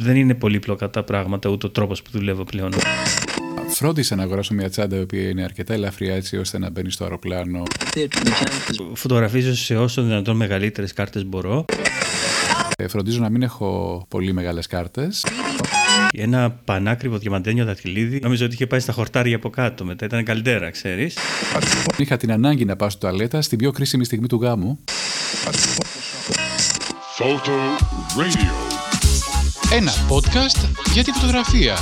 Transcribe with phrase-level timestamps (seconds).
[0.00, 2.72] Δεν είναι πολύπλοκα τα πράγματα, ούτε ο τρόπος που δουλεύω πλέον.
[3.68, 7.04] Φρόντισα να αγοράσω μια τσάντα η οποία είναι αρκετά ελαφριά έτσι ώστε να μπαίνει στο
[7.04, 7.62] αεροπλάνο.
[8.94, 11.64] Φωτογραφίζω σε όσο δυνατόν μεγαλύτερες κάρτες μπορώ.
[12.76, 15.24] Ε, φροντίζω να μην έχω πολύ μεγάλες κάρτες.
[16.12, 18.20] Ένα πανάκριβο διαμαντένιο δαχτυλίδι.
[18.22, 19.84] Νομίζω ότι είχε πάει στα χορτάρια από κάτω.
[19.84, 21.18] Μετά ήταν καλύτερα, ξέρεις.
[21.96, 24.78] Είχα την ανάγκη να πάω στο τουαλέτα στην πιο κρίσιμη στιγμή του γάμου.
[27.18, 27.56] Photo
[28.16, 28.67] Radio.
[29.72, 31.76] Ένα podcast για τη φωτογραφία.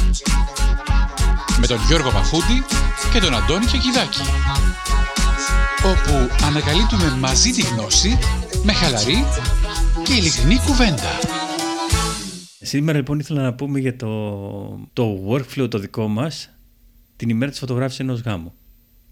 [1.60, 2.64] Με τον Γιώργο Μαχούτη
[3.12, 4.20] και τον Αντώνη Κεκιδάκη.
[5.84, 8.18] Όπου ανακαλύπτουμε μαζί τη γνώση
[8.64, 9.24] με χαλαρή
[10.04, 11.18] και ειλικρινή κουβέντα.
[12.60, 14.08] Σήμερα λοιπόν ήθελα να πούμε για το,
[14.92, 16.50] το workflow το δικό μας
[17.16, 18.52] την ημέρα της φωτογράφησης ενός γάμου.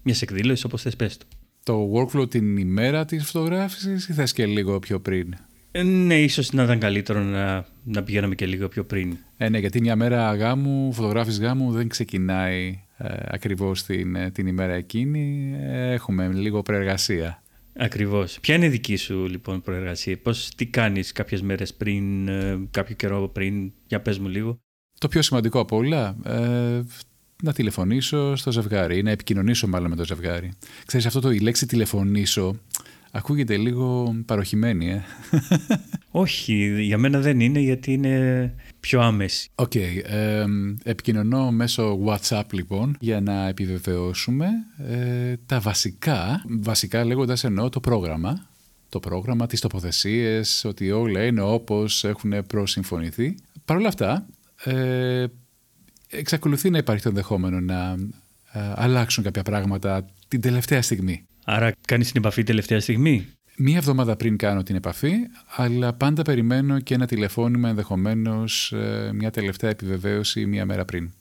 [0.03, 1.25] Μιας εκδήλωσης όπως θες πες το.
[1.63, 5.35] Το workflow την ημέρα της φωτογράφησης ή θες και λίγο πιο πριν;
[5.77, 9.17] Ε, ναι, ίσως να ήταν καλύτερο να, να πηγαίναμε και λίγο πιο πριν.
[9.37, 14.47] Ε, ναι, γιατί μια μέρα γάμου, φωτογράφης γάμου δεν ξεκινάει ε, ακριβώς την, ε, την
[14.47, 15.55] ημέρα εκείνη.
[15.59, 17.43] Ε, έχουμε λίγο προεργασία.
[17.75, 18.37] Ακριβώς.
[18.41, 22.95] Ποια είναι η δική σου λοιπόν προεργασία, πώς, τι κάνεις κάποιες μέρες πριν, ε, κάποιο
[22.95, 24.59] καιρό πριν, για πες μου λίγο.
[24.99, 26.81] Το πιο σημαντικό από όλα, ε,
[27.43, 30.51] να τηλεφωνήσω στο ζευγάρι ή να επικοινωνήσω μάλλον με το ζευγάρι.
[30.85, 32.59] Ξέρεις αυτό το η λέξη τηλεφωνήσω
[33.15, 35.03] ακούγεται λίγο παρωχημένη, ε.
[36.11, 39.49] Όχι, για μένα δεν είναι γιατί είναι πιο άμεση.
[39.55, 40.45] OK, okay, ε,
[40.83, 48.47] επικοινωνώ μέσω WhatsApp λοιπόν για να επιβεβαιώσουμε ε, τα βασικά, βασικά λέγοντας εννοώ το πρόγραμμα,
[48.89, 53.35] το πρόγραμμα, τις τοποθεσίες, ότι όλα είναι όπως έχουν προσυμφωνηθεί.
[53.65, 54.27] Παρ' όλα αυτά,
[54.63, 55.25] ε,
[56.09, 57.95] εξακολουθεί να υπάρχει το ενδεχόμενο να
[58.51, 61.25] ε, αλλάξουν κάποια πράγματα την τελευταία στιγμή.
[61.47, 65.13] Άρα κάνεις την επαφή τελευταία στιγμή; Μία εβδομάδα πριν κάνω την επαφή,
[65.55, 71.11] αλλά πάντα περιμένω και ένα τηλεφώνημα ενδεχομένως ε, μια τελευταία επιβεβαίωση μία μέρα πριν.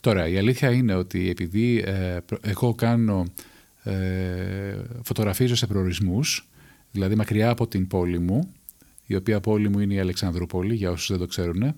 [0.00, 3.24] Τώρα, η αλήθεια είναι ότι επειδή ε, εγώ κάνω,
[3.82, 3.92] ε,
[5.02, 6.48] φωτογραφίζω σε προορισμούς,
[6.90, 8.52] δηλαδή μακριά από την πόλη μου,
[9.06, 11.74] η οποία πόλη μου είναι η Αλεξανδρούπολη, για όσους δεν το ξέρουν,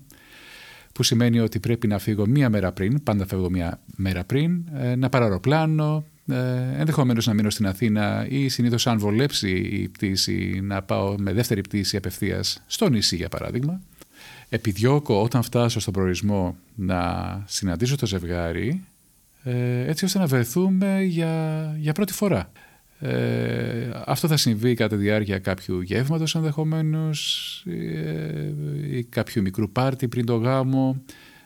[0.93, 4.63] που σημαίνει ότι πρέπει να φύγω μία μέρα πριν, πάντα φεύγω μία μέρα πριν,
[4.97, 10.59] να πάρω αεροπλάνο, ε, ενδεχομένως να μείνω στην Αθήνα ή συνήθως αν βολέψει η πτήση
[10.63, 13.81] να πάω με δεύτερη πτήση απευθείας στο νησί για παράδειγμα.
[14.49, 18.83] Επιδιώκω όταν φτάσω στον προορισμό να συναντήσω το ζευγάρι
[19.43, 22.51] ε, έτσι ώστε να βρεθούμε για, για πρώτη φορά.
[22.99, 30.07] Ε, αυτό θα συμβεί κατά τη διάρκεια κάποιου γεύματος ενδεχομένως ε, ή κάποιου μικρού πάρτι
[30.07, 31.01] πριν το γάμο.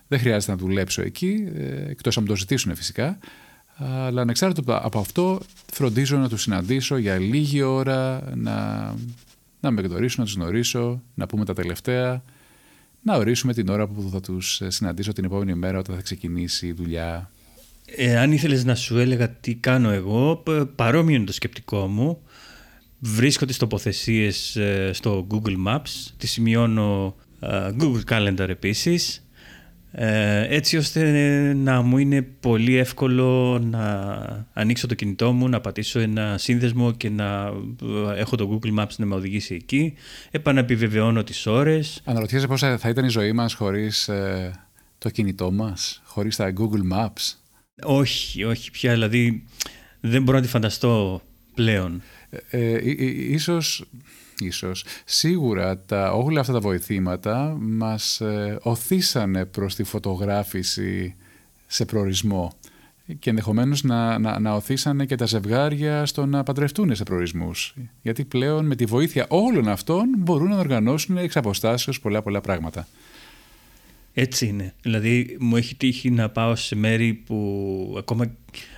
[0.08, 3.18] Δεν χρειάζεται να δουλέψω εκεί, ε, εκτός αν μου το ζητήσουν φυσικά.
[3.78, 5.40] Αλλά ανεξάρτητα από αυτό
[5.74, 8.88] φροντίζω να τους συναντήσω για λίγη ώρα, να,
[9.60, 12.24] να με γνωρίσω, να τους γνωρίσω, να πούμε τα τελευταία,
[13.02, 16.72] να ορίσουμε την ώρα που θα τους συναντήσω την επόμενη μέρα όταν θα ξεκινήσει η
[16.72, 17.32] δουλειά.
[17.86, 20.44] Ε, αν ήθελες να σου έλεγα τι κάνω εγώ,
[20.76, 22.22] παρόμοιο είναι το σκεπτικό μου.
[23.00, 29.23] Βρίσκω τις τοποθεσίες ε, στο Google Maps, τις σημειώνω ε, Google Calendar επίσης
[29.96, 36.00] ε, έτσι ώστε να μου είναι πολύ εύκολο να ανοίξω το κινητό μου, να πατήσω
[36.00, 37.52] ένα σύνδεσμο και να
[38.16, 39.94] ε, έχω το Google Maps να με οδηγήσει εκεί.
[40.32, 42.02] Επαναπιβεβαιώνω τις ώρες.
[42.04, 44.52] Αναρωτιέσαι πώς θα ήταν η ζωή μας χωρίς ε,
[44.98, 47.34] το κινητό μας, χωρίς τα Google Maps.
[47.84, 49.44] Όχι, όχι πια, δηλαδή
[50.00, 51.22] δεν μπορώ να τη φανταστώ
[51.54, 52.02] πλέον.
[52.50, 52.80] Ε,
[53.34, 53.86] ίσως
[54.40, 54.86] ίσως.
[55.06, 61.16] Σίγουρα τα, όλα αυτά τα βοηθήματα μας ε, οθήσανε προς τη φωτογράφηση
[61.68, 62.54] σε προορισμό
[63.20, 67.76] και ενδεχομένως να, να, να οθήσανε και τα ζευγάρια στο να παντρευτούν σε προορισμούς.
[68.02, 72.88] Γιατί πλέον με τη βοήθεια όλων αυτών μπορούν να οργανώσουν εξ αποστάσεως πολλά πολλά πράγματα.
[74.14, 74.74] Έτσι είναι.
[74.82, 78.32] Δηλαδή μου έχει τύχει να πάω σε μέρη που ακόμα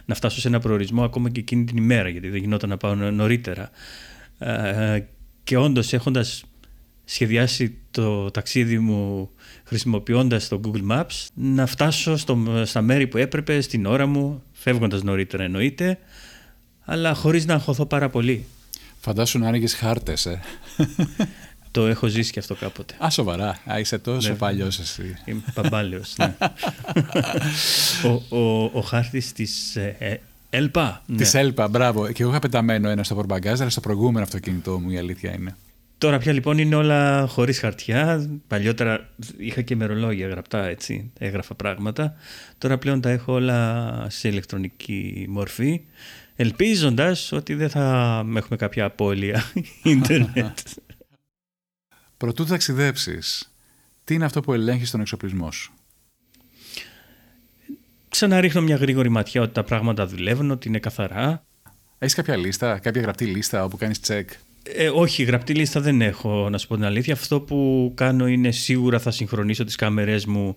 [0.06, 2.96] να φτάσω σε ένα προορισμό ακόμα και εκείνη την ημέρα γιατί δεν γινόταν να πάω
[2.96, 3.70] νωρίτερα.
[5.46, 6.44] Ε, και όντως έχοντας
[7.06, 9.30] σχεδιάσει το ταξίδι μου
[9.64, 15.04] χρησιμοποιώντας το Google Maps να φτάσω στο, στα μέρη που έπρεπε στην ώρα μου, φεύγοντας
[15.04, 16.00] νωρίτερα εννοείται,
[16.86, 18.46] αλλά χωρίς να αγχωθώ πάρα πολύ.
[19.00, 20.42] Φαντάσου να άνοιγες χάρτες, ε.
[21.72, 22.96] Το έχω ζήσει και αυτό κάποτε.
[23.06, 23.60] Α, σοβαρά.
[23.72, 25.16] Α, είσαι τόσο ναι, παλιός εσύ.
[25.26, 26.36] Είμαι παμπάλαιος, ναι.
[28.30, 31.18] ο, ο, ο χάρτης της ε, ε Έλπα; Ναι.
[31.18, 32.12] Της Έλπα, μπράβο.
[32.12, 35.56] Και εγώ είχα πεταμένο ένα στο πορμπαγκάζ, αλλά στο προηγούμενο αυτοκίνητό μου η αλήθεια είναι.
[35.98, 38.30] Τώρα πια λοιπόν είναι όλα χωρίς χαρτιά.
[38.48, 42.16] Παλιότερα είχα και μερολόγια γραπτά έτσι, έγραφα πράγματα.
[42.58, 45.82] Τώρα πλέον τα έχω όλα σε ηλεκτρονική μορφή.
[46.36, 49.44] Ελπίζοντας ότι δεν θα έχουμε κάποια απώλεια
[49.84, 50.58] ίντερνετ.
[52.18, 53.54] Προτού ταξιδέψεις,
[54.04, 55.74] τι είναι αυτό που ελέγχεις στον εξοπλισμό σου;
[58.16, 61.44] Ξαναρίχνω μια γρήγορη ματιά ότι τα πράγματα δουλεύουν, ότι είναι καθαρά.
[62.00, 64.24] Έχεις κάποια λίστα, κάποια γραπτή λίστα όπου κάνεις check.
[64.64, 67.14] Ε, όχι, γραπτή λίστα δεν έχω, να σου πω την αλήθεια.
[67.14, 70.56] Αυτό που κάνω είναι σίγουρα θα συγχρονίσω τις κάμερές μου.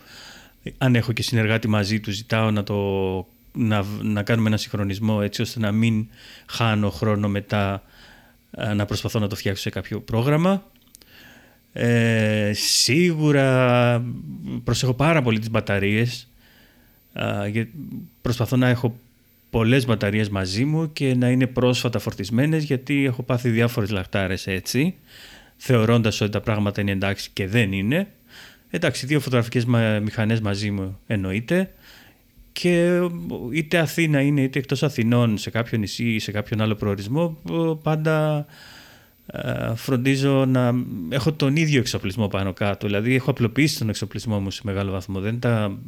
[0.78, 2.76] Αν έχω και συνεργάτη μαζί του, ζητάω να, το,
[3.52, 6.08] να, να κάνουμε ένα συγχρονισμό έτσι ώστε να μην
[6.46, 7.82] χάνω χρόνο μετά
[8.50, 10.62] ε, να προσπαθώ να το φτιάξω σε κάποιο πρόγραμμα.
[11.72, 14.04] Ε, σίγουρα
[14.64, 16.28] προσέχω πάρα πολύ τις μπαταρίες.
[17.52, 17.64] Ε,
[18.22, 18.96] προσπαθώ να έχω
[19.50, 24.94] πολλές μπαταρίες μαζί μου και να είναι πρόσφατα φορτισμένες γιατί έχω πάθει διάφορες λαχτάρες έτσι
[25.56, 28.06] θεωρώντας ότι τα πράγματα είναι εντάξει και δεν είναι.
[28.70, 29.64] Εντάξει, δύο φωτογραφικές
[30.02, 31.72] μηχανές μαζί μου εννοείται
[32.52, 33.00] και
[33.52, 37.38] είτε Αθήνα είναι είτε εκτός Αθηνών σε κάποιο νησί ή σε κάποιον άλλο προορισμό
[37.82, 38.44] πάντα ε,
[39.74, 40.74] φροντίζω να
[41.08, 42.86] έχω τον ίδιο εξοπλισμό πάνω κάτω.
[42.86, 45.20] Δηλαδή έχω απλοποιήσει τον εξοπλισμό μου σε μεγάλο βαθμό.
[45.20, 45.78] Δεν, τα,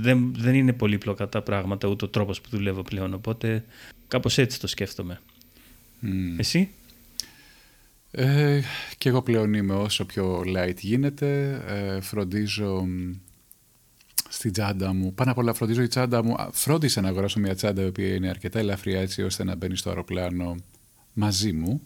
[0.00, 3.14] δεν, δεν είναι πολύπλοκα τα πράγματα ούτε ο τρόπος που δουλεύω πλέον.
[3.14, 3.64] Οπότε
[4.08, 5.20] κάπως έτσι το σκέφτομαι.
[6.36, 6.68] Εσύ;
[8.10, 8.60] Ε,
[8.98, 11.60] και εγώ πλέον είμαι όσο πιο light γίνεται.
[11.66, 12.86] Ε, φροντίζω
[14.28, 15.14] στη τσάντα μου.
[15.14, 16.34] Πάνω απ' όλα φροντίζω η τσάντα μου.
[16.52, 19.88] Φρόντισα να αγοράσω μια τσάντα η οποία είναι αρκετά ελαφριά έτσι ώστε να μπαίνει στο
[19.88, 20.56] αεροπλάνο
[21.12, 21.80] μαζί μου.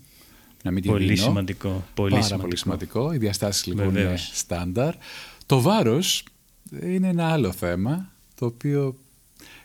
[0.62, 1.16] Να μην πολύ δίνω.
[1.22, 1.84] σημαντικό.
[1.94, 2.46] Πολύ Πάρα σημαντικό.
[2.49, 3.12] πολύ σημαντικό.
[3.12, 4.08] Οι διαστάσεις λοιπόν Βεβαίως.
[4.26, 4.94] είναι στάνταρ.
[5.46, 6.25] Το βάρος
[6.82, 8.96] είναι ένα άλλο θέμα το οποίο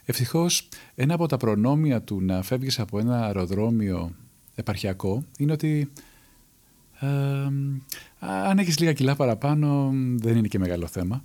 [0.06, 4.12] ευτυχώς ένα από τα προνόμια του να φεύγεις από ένα αεροδρόμιο
[4.56, 5.92] επαρχιακό είναι ότι
[7.00, 7.08] ε,
[8.20, 11.24] αν έχεις λίγα κιλά παραπάνω δεν είναι και μεγάλο θέμα.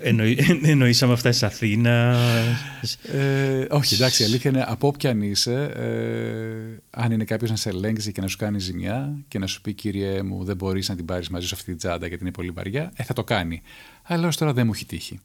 [0.00, 2.96] Εννοεί, εννοήσαμε αυτά σε Αθήνας.
[3.02, 7.68] Ε, όχι, εντάξει, η αλήθεια είναι από όποιαν είσαι, ε, αν είναι κάποιος να σε
[7.68, 10.96] ελέγξει και να σου κάνει ζημιά και να σου πει κύριε μου δεν μπορείς να
[10.96, 13.62] την πάρεις μαζί σου αυτή την τσάντα γιατί είναι πολύ βαριά, ε, θα το κάνει.
[14.02, 15.20] Αλλά ως τώρα δεν μου έχει τύχει.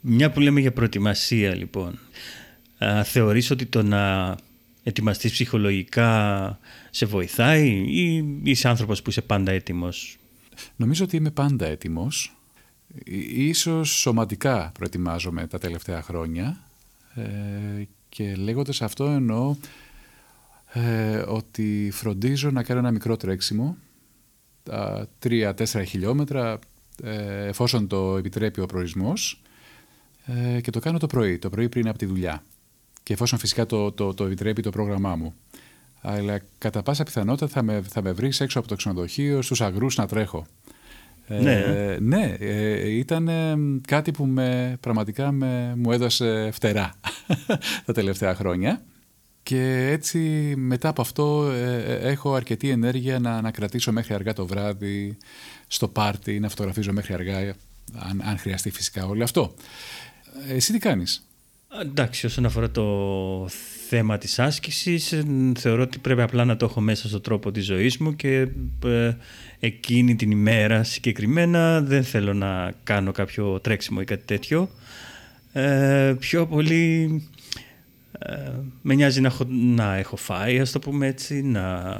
[0.00, 1.98] Μια που λέμε για προετοιμασία λοιπόν.
[2.84, 4.36] Α, θεωρείς ότι το να
[4.82, 6.58] ετοιμαστείς ψυχολογικά
[6.90, 10.16] σε βοηθάει ή είσαι άνθρωπος που είσαι πάντα έτοιμος;
[10.76, 12.36] Νομίζω ότι είμαι πάντα έτοιμος.
[13.04, 16.60] Ί- Ίσως σωματικά προετοιμάζομαι τα τελευταία χρόνια
[17.14, 17.22] ε,
[18.08, 19.56] και λέγοντας αυτό εννοώ
[20.72, 23.76] ε, ότι φροντίζω να κάνω ένα μικρό τρέξιμο
[24.62, 25.52] τα 3-4
[25.86, 26.58] χιλιόμετρα
[27.02, 29.42] ε, εφόσον το επιτρέπει ο προορισμός
[30.26, 32.44] ε, και το κάνω το πρωί, το πρωί πριν από τη δουλειά
[33.02, 35.34] και εφόσον φυσικά το, το, το επιτρέπει το πρόγραμμά μου.
[36.00, 39.96] Αλλά κατά πάσα πιθανότητα θα με, θα με βρεις έξω από το ξενοδοχείο στους αγρούς
[39.96, 40.46] να τρέχω.
[41.26, 41.52] Ναι.
[41.52, 46.94] Ε, ναι, ε, ήταν ε, κάτι που με, πραγματικά με, μου έδωσε φτερά
[47.86, 48.82] τα τελευταία χρόνια.
[49.42, 50.18] Και έτσι
[50.56, 55.16] μετά από αυτό ε, ε, έχω αρκετή ενέργεια να, να κρατήσω μέχρι αργά το βράδυ
[55.66, 57.54] στο πάρτι, να φωτογραφίζω μέχρι αργά,
[57.94, 59.54] αν, αν χρειαστεί φυσικά όλο αυτό.
[60.48, 61.26] Ε, Εσύ τι κάνεις;
[61.80, 63.48] Εντάξει, όσον αφορά το
[63.88, 65.24] θέμα της άσκησης, ε,
[65.58, 68.48] θεωρώ ότι πρέπει απλά να το έχω μέσα στον τρόπο της ζωής μου και
[68.84, 69.12] ε,
[69.60, 74.70] εκείνη την ημέρα συγκεκριμένα δεν θέλω να κάνω κάποιο τρέξιμο ή κάτι τέτοιο.
[75.52, 77.22] Ε, πιο πολύ
[78.18, 78.50] ε,
[78.82, 81.96] με νοιάζει να έχω, να έχω φάει, ας το πούμε έτσι, να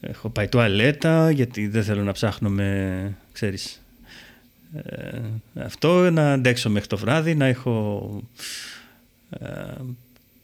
[0.00, 3.83] έχω πάει τουαλέτα, γιατί δεν θέλω να ψάχνω με, ξέρεις,
[4.82, 5.20] ε,
[5.54, 8.08] αυτό, να αντέξω μέχρι το βράδυ, να έχω
[9.30, 9.46] ε,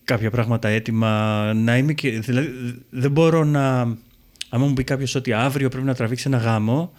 [0.04, 2.50] κάποια πράγματα έτοιμα, να είμαι και, δηλαδή
[2.90, 3.80] δεν μπορώ να,
[4.48, 6.92] άμα μου πει κάποιος ότι αύριο πρέπει να τραβήξει ένα γάμο,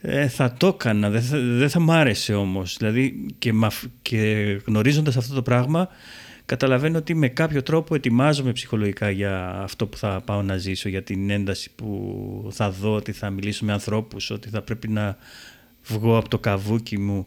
[0.00, 2.76] ε, θα το έκανα, δεν θα, δεν θα μ' άρεσε όμως.
[2.78, 4.18] Δηλαδή και, μαφ- και
[4.66, 5.88] γνωρίζοντας αυτό το πράγμα,
[6.46, 11.02] καταλαβαίνω ότι με κάποιο τρόπο ετοιμάζομαι ψυχολογικά για αυτό που θα πάω να ζήσω, για
[11.02, 15.16] την ένταση που θα δω, ότι θα μιλήσω με ανθρώπους, ότι θα πρέπει να
[15.86, 17.26] βγω από το καβούκι μου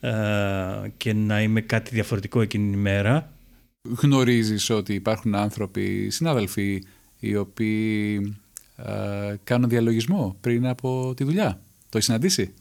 [0.00, 0.12] ε,
[0.96, 3.32] και να είμαι κάτι διαφορετικό εκείνη την ημέρα.
[4.00, 6.82] Γνωρίζεις ότι υπάρχουν άνθρωποι, συνάδελφοι,
[7.20, 8.36] οι οποίοι
[8.76, 12.54] ε, κάνουν διαλογισμό πριν από τη δουλειά; Το έχεις συναντήσει;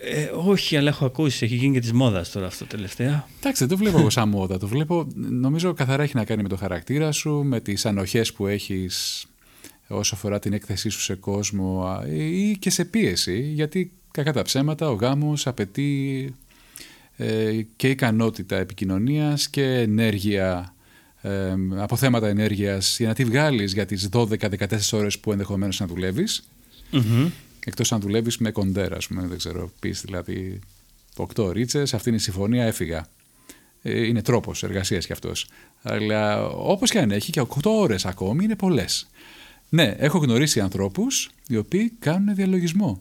[0.00, 3.26] Ε, όχι, αλλά έχω ακούσει, έχει γίνει και της μόδας τώρα αυτό τελευταία.
[3.38, 4.58] Εντάξει, δεν το βλέπω εγώ σαν μόδα.
[4.58, 8.46] Το βλέπω, νομίζω καθαρά έχει να κάνει με το χαρακτήρα σου, με τις ανοχές που
[8.46, 9.26] έχεις
[9.90, 14.42] όσο αφορά την έκθεσή σου σε κόσμο α, ή και σε πίεση, γιατί κακά τα
[14.42, 16.34] ψέματα ο γάμος απαιτεί
[17.16, 20.74] ε, και ικανότητα επικοινωνίας και ενέργεια,
[21.20, 25.86] ε, από θέματα ενέργειας για να τη βγάλεις για τις 12-14 ώρες που ενδεχομένως να
[25.86, 26.48] δουλεύεις.
[26.90, 27.30] Μμμ.
[27.64, 30.58] Εκτός αν δουλεύεις με κοντέρα, ας πούμε, δεν ξέρω, πεις δηλαδή
[31.16, 33.06] 8 ρίτσες, αυτή είναι η συμφωνία, έφυγα.
[33.82, 35.46] Ε, είναι τρόπος εργασίας κι αυτός.
[35.82, 39.08] Αλλά όπως και αν έχει και 8 ώρες ακόμη είναι πολλές.
[39.72, 42.98] Ναι, έχω γνωρίσει ανθρώπους οι οποίοι κάνουν διαλογισμό.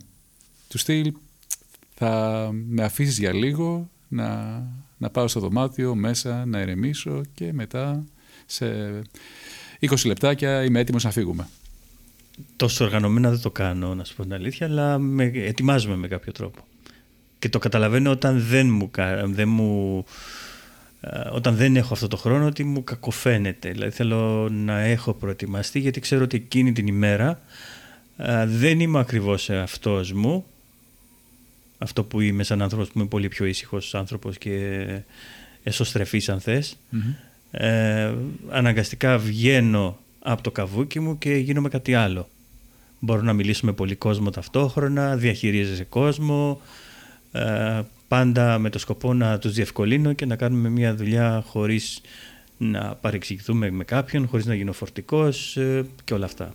[0.67, 1.13] Τους στυλ
[1.95, 4.61] θα με αφήσεις για λίγο να,
[4.97, 8.03] να πάω στο δωμάτιο μέσα, να ερεμήσω και μετά
[8.45, 8.65] σε
[9.79, 11.47] 20 λεπτάκια είμαι έτοιμος να φύγουμε.
[12.55, 16.31] Τόσο οργανωμένα δεν το κάνω, να σου πω την αλήθεια, αλλά με, ετοιμάζομαι με κάποιο
[16.31, 16.59] τρόπο.
[17.39, 18.91] Και το καταλαβαίνω όταν δεν μου,
[19.25, 20.11] δεν μου ε,
[21.31, 23.71] όταν δεν έχω αυτό το χρόνο ότι μου κακοφαίνεται.
[23.71, 27.41] Δηλαδή θέλω να έχω προετοιμαστεί γιατί ξέρω ότι εκείνη την ημέρα
[28.17, 30.45] ε, δεν είμαι ακριβώς αυτός μου.
[31.77, 34.85] Αυτό που είμαι σαν άνθρωπος που είμαι πολύ πιο ήσυχος άνθρωπος και
[35.63, 36.77] εσωστρεφής αν θες.
[37.51, 38.13] Ε,
[38.49, 42.29] αναγκαστικά βγαίνω από το καβούκι μου και γίνομαι κάτι άλλο.
[42.99, 46.61] Μπορώ να μιλήσω με πολύ κόσμο ταυτόχρονα, διαχειρίζεσαι κόσμο,
[47.31, 52.01] ε, πάντα με το σκοπό να τους διευκολύνω και να κάνουμε μια δουλειά χωρίς
[52.57, 56.53] να παρεξηγηθούμε με κάποιον, χωρίς να γίνω φορτικός ε, και όλα αυτά.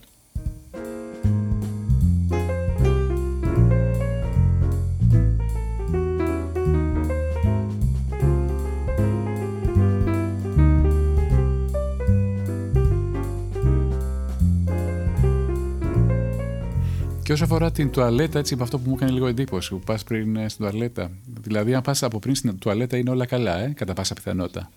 [17.34, 20.48] Όσο αφορά την τουαλέτα, έτσι, αυτό που μου έκανε λίγο εντύπωση, που πας πριν ε,
[20.48, 21.10] στην τουαλέτα.
[21.40, 24.70] Δηλαδή, αν πας από πριν στην τουαλέτα, είναι όλα καλά, ε, κατά πάσα πιθανότητα.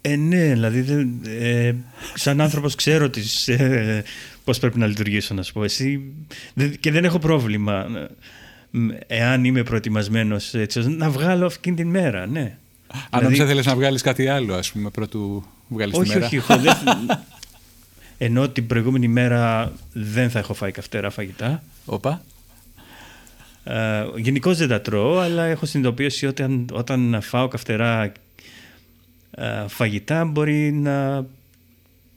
[0.00, 1.74] Ε, ναι, δηλαδή, ε,
[2.14, 4.04] σαν άνθρωπος ξέρω τις, ε,
[4.44, 5.64] πώς πρέπει να λειτουργήσω, να σου πω.
[5.64, 6.12] Εσύ,
[6.80, 7.86] και δεν έχω πρόβλημα
[8.72, 12.56] ε, εάν είμαι προετοιμασμένος έτσι, να βγάλω αυτήν την μέρα, ναι.
[13.10, 13.36] Αν δηλαδή...
[13.36, 16.26] δεν θέλεις να βγάλεις κάτι άλλο, ας πούμε, πρωτού βγάλεις όχι, τη μέρα.
[16.26, 16.56] Όχι, όχι,
[18.18, 21.62] ενώ την προηγούμενη μέρα δεν θα έχω φάει καυτέρα φαγητά.
[21.84, 22.22] Οπα.
[23.64, 28.12] Ε, Γενικώς δεν τα τρώω, αλλά έχω συνειδητοποιήσει ότι όταν, όταν φάω καυτερά
[29.30, 31.26] ε, φαγητά μπορεί να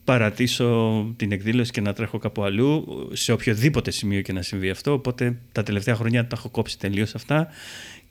[0.04, 4.92] παρατήσω την εκδήλωση και να τρέχω κάπου αλλού σε οποιοδήποτε σημείο και να συμβεί αυτό
[4.92, 7.48] οπότε τα τελευταία χρόνια τα έχω κόψει τελείως αυτά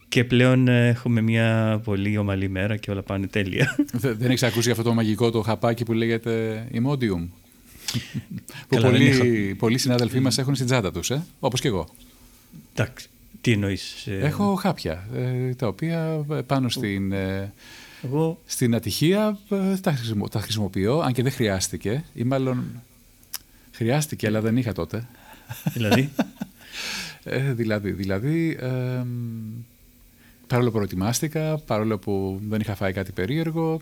[0.10, 3.76] και πλέον έχουμε μια πολύ ομαλή μέρα και όλα πάνε τέλεια.
[3.92, 7.28] Δεν έχεις ακούσει αυτό το μαγικό το χαπάκι που λέγεται Imodium;
[8.68, 11.88] Που πολλοί, πολλοί συνάδελφοί μας έχουν στην τσάντα τους, ε; όπως και εγώ.
[12.74, 13.08] Εντάξει,
[13.42, 14.08] τι εννοείς.
[14.08, 14.20] Ε...
[14.20, 17.54] Έχω χάπια, ε, τα οποία ε, πάνω στην, ε,
[18.04, 18.42] εγώ...
[18.46, 19.98] στην ατυχία ε, τα,
[20.32, 22.64] τα χρησιμοποιώ, αν και δεν χρειάστηκε, ή μάλλον
[23.72, 25.08] χρειάστηκε, αλλά δεν είχα τότε.
[25.74, 26.10] Δηλαδή;
[27.56, 28.58] δηλαδή, δηλαδή
[30.48, 33.82] παρόλο που προετοιμάστηκα, παρόλο που δεν είχα φάει κάτι περίεργο,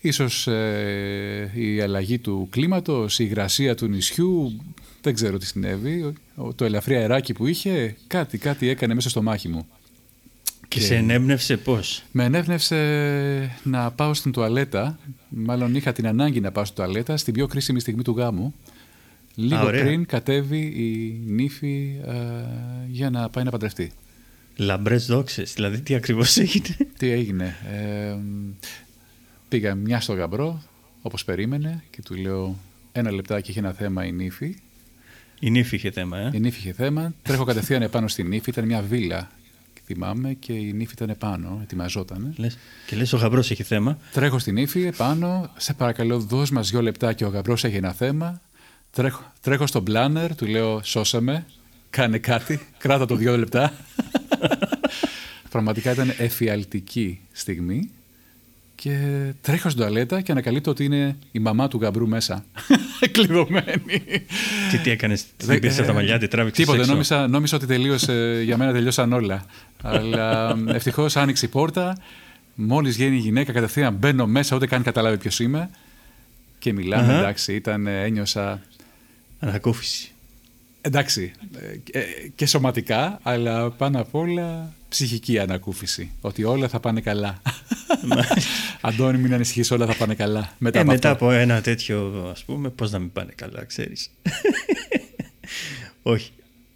[0.00, 4.60] Ίσως ε, η αλλαγή του κλίματος, η υγρασία του νησιού,
[5.02, 6.12] δεν ξέρω τι συνέβη.
[6.54, 9.66] Το ελαφρύ αεράκι που είχε, κάτι, κάτι έκανε μέσα στο μάχη μου.
[10.68, 14.98] Και, σε ενέπνευσε πώς; Με ενέπνευσε να πάω στην τουαλέτα.
[15.28, 18.54] Μάλλον είχα την ανάγκη να πάω στην τουαλέτα στην πιο κρίσιμη στιγμή του γάμου.
[19.34, 22.12] Λίγο πριν κατέβει η νύφη ε,
[22.88, 23.92] για να πάει να παντρευτεί.
[24.56, 28.16] Λαμπρές δόξες, δηλαδή τι ακριβώς έγινε; Τι έγινε; Ε,
[29.48, 30.62] Πήγα μια στο γαμπρό,
[31.02, 32.56] όπως περίμενε, και του λέω
[32.92, 34.56] ένα λεπτάκι είχε ένα θέμα η νύφη.
[35.40, 37.14] Η νύφη είχε θέμα, ε; Η νύφη είχε θέμα.
[37.22, 39.30] Τρέχω κατευθείαν επάνω στη νύφη, ήταν μια βίλα.
[39.84, 42.34] Θυμάμαι και η νύφη ήταν επάνω, ετοιμαζόταν.
[42.36, 43.98] Λες, και λες ο γαμπρός έχει θέμα.
[44.12, 48.40] Τρέχω στη νύφη επάνω, σε παρακαλώ δώσ' μας δυο λεπτά ο γαμπρός έχει ένα θέμα.
[48.90, 51.46] Τρέχω, τρέχω στον πλάνερ, του λέω σώσαμε,
[51.90, 53.72] κάνε κάτι, κράτα το δυο λεπτά.
[55.50, 57.90] Πραγματικά ήταν εφιαλτική στιγμή.
[58.82, 58.98] Και
[59.40, 62.44] τρέχω στην τουαλέτα και ανακαλύπτω ότι είναι η μαμά του γαμπρού μέσα.
[63.12, 64.02] Κλειδωμένη.
[64.70, 66.64] Και τι έκανες, την πήρε από τα μαλλιά, την τράβηξες.
[66.64, 69.44] Τίποτε, νόμιζα, νόμιζα ότι τελείωσε, για μένα τελειώσαν όλα.
[69.82, 71.98] Αλλά ευτυχώς άνοιξε η πόρτα.
[72.54, 75.70] Μόλις βγαίνει η γυναίκα, κατευθείαν μπαίνω μέσα, ούτε καν καταλάβει ποιος είμαι.
[76.58, 77.18] Και μιλάμε, uh-huh.
[77.18, 78.62] εντάξει, ήταν, ένιωσα.
[79.38, 80.12] Ανακούφιση.
[80.80, 81.32] Εντάξει,
[81.90, 82.00] ε,
[82.34, 86.10] και σωματικά, αλλά πάνω απ' όλα ψυχική ανακούφιση.
[86.20, 87.42] Ότι όλα θα πάνε καλά.
[88.80, 90.52] Αντώνη, μην ανησυχείς, όλα θα πάνε καλά.
[90.58, 94.10] Μετά, ε, από, μετά από ένα τέτοιο, ας πούμε, πώς να μην πάνε καλά, ξέρεις.
[96.02, 96.30] Όχι.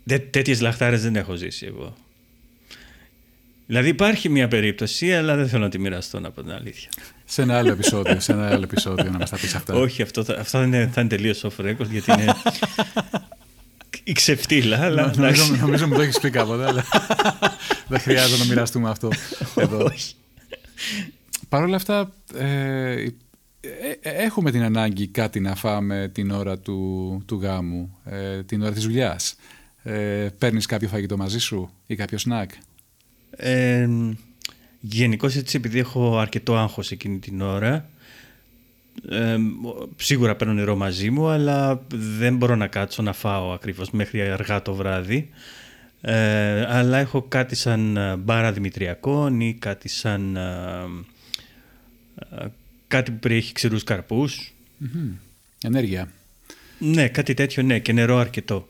[0.06, 1.96] Τέ, τέτοιες λαχτάρες δεν έχω ζήσει εγώ.
[3.66, 6.88] Δηλαδή υπάρχει μια περίπτωση, αλλά δεν θέλω να τη μοιραστώ να πω την αλήθεια.
[7.24, 9.74] Σε ένα άλλο επεισόδιο, σε ένα άλλο επεισόδιο να μας τα πεις αυτά.
[9.84, 12.34] Όχι, αυτό, αυτό θα είναι, θα είναι τελείως off record, γιατί είναι
[14.04, 14.84] η ξεφτύλα.
[14.84, 16.84] Αλλά, νομίζω, νομίζω μου το έχεις πει κάποτε, αλλά
[17.88, 19.08] δεν χρειάζεται να μοιραστούμε αυτό
[19.56, 19.90] εδώ.
[21.48, 23.08] Παρ' όλα αυτά, ε, ε,
[24.00, 28.72] ε, έχουμε την ανάγκη κάτι να φάμε την ώρα του, του γάμου, ε, την ώρα
[28.72, 29.36] της δουλειάς.
[29.82, 32.50] Ε, παίρνεις κάποιο φαγητό μαζί σου ή κάποιο σνακ.
[33.30, 33.88] Ε,
[34.84, 37.88] Γενικώς έτσι επειδή έχω αρκετό άγχος εκείνη την ώρα
[39.08, 39.36] ε,
[39.96, 44.62] σίγουρα παίρνω νερό μαζί μου αλλά δεν μπορώ να κάτσω να φάω ακριβώς μέχρι αργά
[44.62, 45.30] το βράδυ
[46.04, 50.84] Ε, αλλά έχω κάτι σαν ε, μπάρα δημητριακών ή κάτι σαν ε,
[52.30, 52.46] ε,
[52.88, 54.54] κάτι που περιέχει ξηρούς καρπούς.
[55.62, 56.08] Ενέργεια.
[56.78, 58.68] Ναι, κάτι τέτοιο ναι και νερό αρκετό.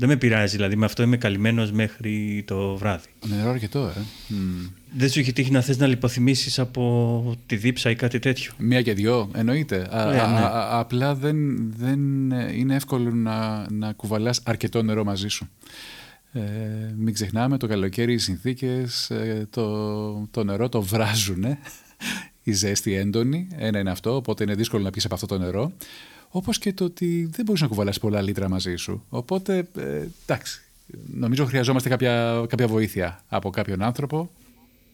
[0.00, 3.08] Δεν με πειράζει, δηλαδή με αυτό είμαι καλυμμένος μέχρι το βράδυ.
[3.26, 4.00] Νερό αρκετό, ε.
[4.28, 4.66] Μμ.
[4.96, 8.82] Δεν σου έχει τύχει να θες να λιποθυμήσεις από τη δίψα ή κάτι τέτοιο; Μία
[8.82, 9.88] και δυο, εννοείται.
[9.96, 10.38] Α, Ναι, α- ναι.
[10.38, 11.36] α- απλά δεν,
[11.76, 15.48] δεν ε, είναι εύκολο να, να κουβαλάς αρκετό νερό μαζί σου.
[16.32, 16.40] Ε,
[16.96, 21.44] μην ξεχνάμε, το καλοκαίρι οι συνθήκες, ε, το, το νερό το βράζουν.
[22.42, 25.72] Η ζέστη έντονη, ένα είναι αυτό, οπότε είναι δύσκολο να πεις από αυτό το νερό.
[26.30, 29.04] Όπως και το ότι δεν μπορείς να κουβαλάς πολλά λίτρα μαζί σου.
[29.08, 30.60] Οπότε, ε, εντάξει,
[31.14, 34.30] νομίζω χρειαζόμαστε κάποια, κάποια βοήθεια από κάποιον άνθρωπο.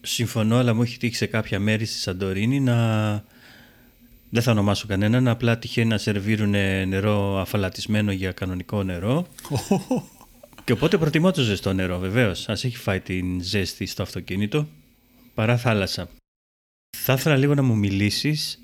[0.01, 3.23] Συμφωνώ, αλλά μου έχει τύχει σε κάποια μέρη στη Σαντορίνη να.
[4.29, 6.49] Δεν θα ονομάσω κανέναν, απλά τυχαίνει να σερβίρουν
[6.87, 9.27] νερό αφαλατισμένο για κανονικό νερό.
[10.65, 12.49] και οπότε προτιμώ το ζεστό νερό, βεβαίως.
[12.49, 14.67] Α έχει φάει την ζέστη στο αυτοκίνητο
[15.33, 16.09] παρά θάλασσα.
[16.97, 18.59] Θα ήθελα λίγο να μου μιλήσεις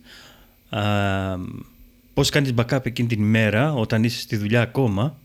[2.21, 5.17] πώς κάνεις backup εκείνη την ημέρα όταν είσαι στη δουλειά ακόμα;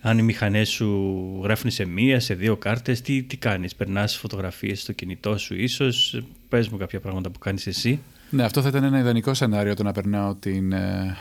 [0.00, 4.80] Αν οι μηχανές σου γράφουν σε μία, σε δύο κάρτες, τι, τι κάνεις, περνάς φωτογραφίες
[4.80, 8.00] στο κινητό σου ίσως, πες μου κάποια πράγματα που κάνεις εσύ.
[8.30, 11.16] Ναι, αυτό θα ήταν ένα ιδανικό σενάριο το να περνάω την, ε,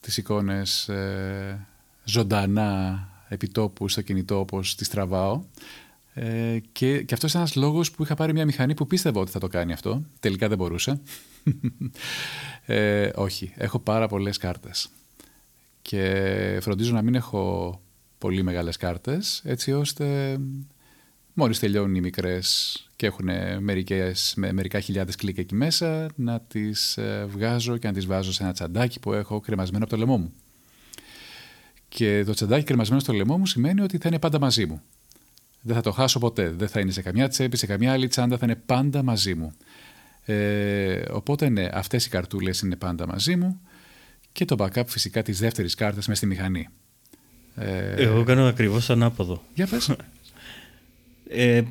[0.00, 1.66] τις εικόνες ε,
[2.04, 5.42] ζωντανά επιτόπου στο κινητό όπως τις τραβάω.
[6.14, 9.30] Ε, και, και αυτός είναι ένας λόγος που είχα πάρει μια μηχανή που πίστευα ότι
[9.30, 10.02] θα το κάνει αυτό.
[10.20, 11.00] Τελικά δεν μπορούσε.
[12.66, 14.88] Ε, όχι, έχω πάρα πολλές κάρτες.
[15.82, 17.80] Και φροντίζω να μην έχω
[18.18, 20.38] πολύ μεγάλες κάρτες, έτσι ώστε
[21.32, 23.28] μόλις τελειώνουν οι μικρές και έχουν
[23.58, 28.32] μερικές, με μερικά χιλιάδες κλικ εκεί μέσα, να τις ε, βγάζω και να τις βάζω
[28.32, 30.32] σε ένα τσαντάκι που έχω κρεμασμένο από το λαιμό μου.
[31.88, 34.82] Και το τσαντάκι κρεμασμένο στο λαιμό μου σημαίνει ότι θα είναι πάντα μαζί μου.
[35.60, 36.50] Δεν θα το χάσω ποτέ.
[36.50, 39.52] Δεν θα είναι σε καμιά τσέπη, σε καμιά άλλη τσάντα, θα είναι πάντα μαζί μου.
[40.30, 43.60] Ε, οπότε ναι, αυτές οι καρτούλες είναι πάντα μαζί μου
[44.32, 46.68] και το backup φυσικά της δεύτερης κάρτας μέσα στη μηχανή.
[47.56, 49.42] Ε, Εγώ κάνω ακριβώς ανάποδο.
[49.54, 49.96] Για πες.
[51.28, 51.62] Ε,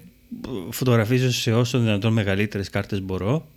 [0.70, 3.48] φωτογραφίζω σε όσο δυνατόν μεγαλύτερες κάρτες μπορώ,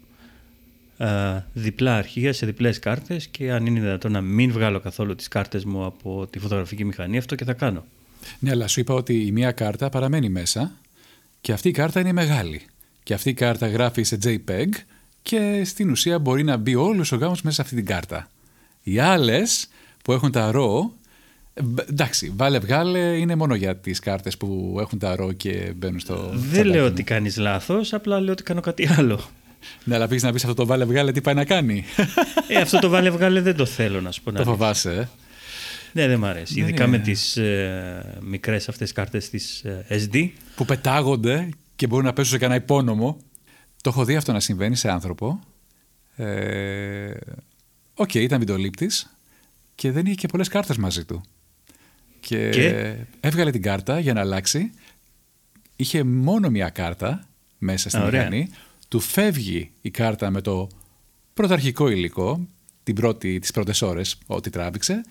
[0.97, 5.29] α, διπλά αρχεία σε διπλές κάρτες και αν είναι δυνατόν να μην βγάλω καθόλου τις
[5.29, 7.85] κάρτες μου από τη φωτογραφική μηχανή, αυτό και θα κάνω.
[8.39, 10.73] Ναι, αλλά σου είπα ότι η μία κάρτα παραμένει μέσα
[11.41, 12.63] και αυτή η κάρτα είναι μεγάλη.
[13.03, 14.69] Και αυτή η κάρτα γράφει σε JPEG
[15.23, 18.29] και στην ουσία μπορεί να μπει όλος ο γάμος μέσα σε αυτή την κάρτα.
[18.83, 19.69] Οι άλλες
[20.05, 20.91] που έχουν τα RAW,
[21.55, 25.73] ε, μπ- εντάξει, βάλε βγάλε είναι μόνο για τις κάρτες που έχουν τα RAW και
[25.77, 26.89] μπαίνουν στο Δεν τσαντάκι λέω μου.
[26.93, 29.21] ότι κάνεις λάθος, απλά λέω ότι κάνω κάτι άλλο.
[29.85, 31.85] Ναι, αλλά πήγες να πεις αυτό το βάλε βγάλε τι πάει να κάνει.
[32.49, 34.31] Ε, αυτό το βάλε βγάλε δεν το θέλω να σου πω.
[34.31, 34.53] να το δεις.
[34.53, 35.09] φοβάσαι, ε.
[35.93, 36.55] Ναι, δεν μ' αρέσει.
[36.55, 36.97] Δεν Ειδικά είναι.
[36.97, 40.29] με τις ε, μικρές αυτές κάρτες της ε, SD.
[40.55, 43.17] που πετάγονται και μπορούν να πέσουν σε κανένα υπόνομο.
[43.81, 45.41] Το έχω δει αυτό να συμβαίνει σε άνθρωπο.
[46.17, 47.15] Ε,
[47.95, 49.15] Οκ, ήταν βιντεολήπτης
[49.75, 51.21] και δεν είχε και πολλές κάρτες μαζί του.
[52.21, 54.71] Και, Και; έβγαλε την κάρτα για να αλλάξει.
[55.77, 58.19] Είχε μόνο μία κάρτα μέσα στην Α, ωραία.
[58.29, 58.51] μηχανή.
[58.89, 60.69] Του φεύγει η κάρτα με το
[61.35, 62.49] πρωταρχικό υλικό,
[62.83, 65.03] την πρώτη, τις πρώτες ώρες, ό,τι τράβηξε,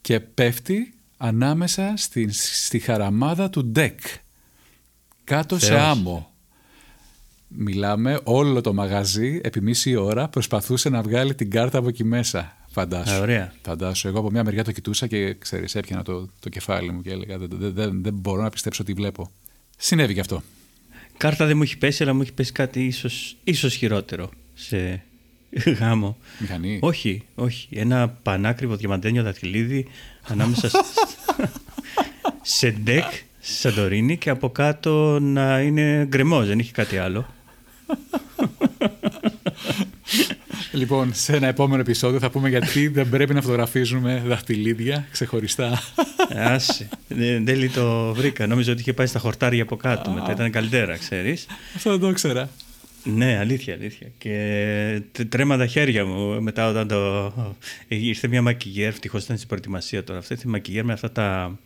[0.00, 3.96] και πέφτει ανάμεσα στη, στη χαραμάδα του deck,
[5.24, 5.80] κάτω σε Θεός.
[5.80, 6.30] άμμο.
[7.48, 12.56] Μιλάμε, όλο το μαγαζί επί μισή ώρα προσπαθούσε να βγάλει την κάρτα από εκεί μέσα.
[12.70, 13.14] Φαντάσου.
[13.14, 13.52] Α, ωραία.
[13.62, 14.08] Φαντάσου.
[14.08, 17.38] Εγώ από μια μεριά το κοιτούσα και ξέρεις, έπιανα το, το κεφάλι μου και έλεγα
[17.38, 19.30] δεν, δεν, δεν, δεν μπορώ να πιστέψω τι βλέπω.
[19.78, 20.42] Συνέβη και αυτό.
[21.16, 25.02] Κάρτα δεν μου έχει πέσει, αλλά μου έχει πέσει κάτι ίσως, ίσως χειρότερο σε
[25.78, 26.16] γάμο.
[26.38, 26.78] Μηχανή.
[26.82, 27.68] Όχι, όχι.
[27.70, 29.86] Ένα πανάκριβο διαμαντένιο δαχτυλίδι
[30.28, 30.76] ανάμεσα σ-
[32.56, 33.04] σε ντεκ,
[33.40, 37.34] σε Σαντορίνη και από κάτω να είναι γκρεμό, δεν έχει κάτι άλλο.
[40.72, 45.82] Λοιπόν, σε ένα επόμενο επεισόδιο θα πούμε γιατί δεν πρέπει να φωτογραφίζουμε δαχτυλίδια ξεχωριστά.
[46.34, 46.88] Άσε.
[47.08, 48.46] Δεν τέλει το βρήκα.
[48.46, 50.10] Νόμιζα ότι είχε πάει στα χορτάρια από κάτω.
[50.10, 51.46] Μετά ήταν καλύτερα, ξέρεις.
[51.76, 52.48] Αυτό δεν το ήξερα.
[53.04, 54.06] Ναι, αλήθεια, αλήθεια.
[54.18, 57.32] Και τ- τρέμα τα χέρια μου μετά όταν το.
[57.88, 60.18] Ήρθε μια μακιγέρ, ευτυχώς ήταν στην προετοιμασία τώρα.
[60.18, 61.58] Αυτή τη μακιγέρ με αυτά τα.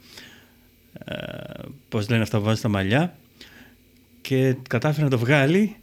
[1.05, 1.15] Ε,
[1.89, 3.17] Πώς λένε αυτά που βάζει στα μαλλιά.
[4.21, 5.77] Και κατάφερε να το βγάλει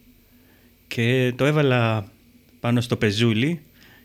[0.88, 2.12] και το έβαλα
[2.60, 3.62] πάνω στο πεζούλι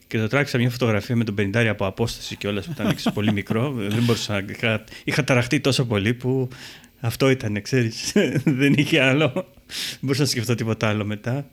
[0.07, 3.11] και το τράξα μια φωτογραφία με τον πενιντάρι από απόσταση και όλα που ήταν ξέρεις,
[3.15, 3.73] πολύ μικρό.
[3.73, 4.53] Δεν μπορούσα να.
[4.53, 6.49] Είχα, είχα ταραχτεί τόσο πολύ που
[7.01, 8.13] αυτό ήταν, ξέρεις.
[8.61, 9.33] Δεν είχε άλλο.
[9.33, 11.47] Δεν μπορούσα να σκεφτώ τίποτα άλλο μετά.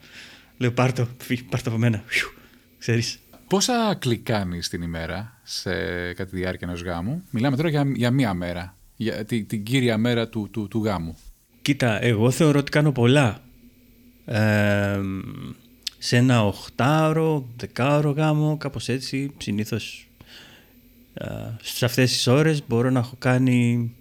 [0.57, 2.03] Λέω πάρ' το, φύγε, πάρ' το από μένα.
[2.05, 2.29] Φιου,
[2.77, 3.19] Ξέρεις.
[3.47, 5.71] Πόσα κλικ κάνεις την ημέρα σε,
[6.13, 8.77] κατά τη διάρκεια ενός γάμου; Μιλάμε τώρα για, για μία μέρα.
[8.95, 11.17] για την, την κύρια μέρα του, του, του γάμου.
[11.61, 13.41] Κοίτα, εγώ θεωρώ ότι κάνω πολλά.
[14.29, 14.99] Ε,
[15.97, 20.07] σε ένα οχτάωρο, δεκάωρο γάμο, κάπως έτσι, συνήθως
[21.13, 21.25] ε,
[21.61, 23.91] σε αυτές τις ώρες μπορώ να έχω κάνει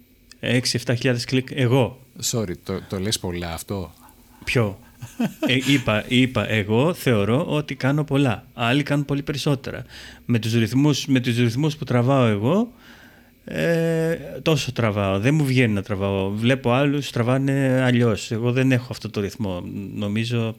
[0.41, 0.59] 6-7
[0.97, 1.99] χιλιάδες κλικ εγώ.
[2.31, 3.93] Sorry, το, το λες πολλά αυτό;
[4.43, 4.79] Ποιο;
[5.47, 8.45] Ε, είπα, είπα, εγώ θεωρώ ότι κάνω πολλά.
[8.53, 9.85] Άλλοι κάνουν πολύ περισσότερα.
[10.25, 12.71] Με τους ρυθμούς, με τους ρυθμούς που τραβάω εγώ,
[13.51, 15.19] ε, τόσο τραβάω.
[15.19, 16.29] Δεν μου βγαίνει να τραβάω.
[16.29, 18.31] Βλέπω άλλους τραβάνε αλλιώς.
[18.31, 19.63] Εγώ δεν έχω αυτό το ρυθμό.
[19.93, 20.55] Νομίζω...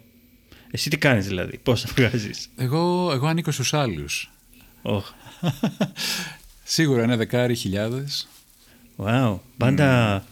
[0.71, 4.31] Εσύ τι κάνεις δηλαδή, πόσα βγάζεις; Εγώ, εγώ ανήκω στους άλλους.
[4.83, 5.01] Oh.
[6.65, 8.29] Σίγουρα είναι δεκάρι χιλιάδες.
[8.97, 9.39] Wow.
[9.57, 10.25] Πάντα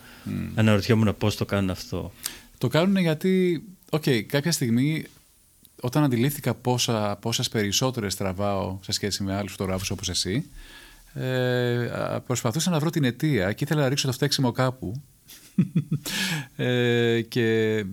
[0.55, 2.13] αναρωτιόμουν πώς το κάνουν αυτό.
[2.59, 5.05] Το κάνουν γιατί, οκ, κάποια στιγμή
[5.81, 10.47] όταν αντιλήφθηκα πόσα, πόσες περισσότερες τραβάω σε σχέση με άλλους φωτογράφους όπως εσύ,
[11.15, 15.03] ε, α, προσπαθούσα να βρω την αιτία και ήθελα να ρίξω το φταίξιμο κάπου
[16.57, 17.85] ε, και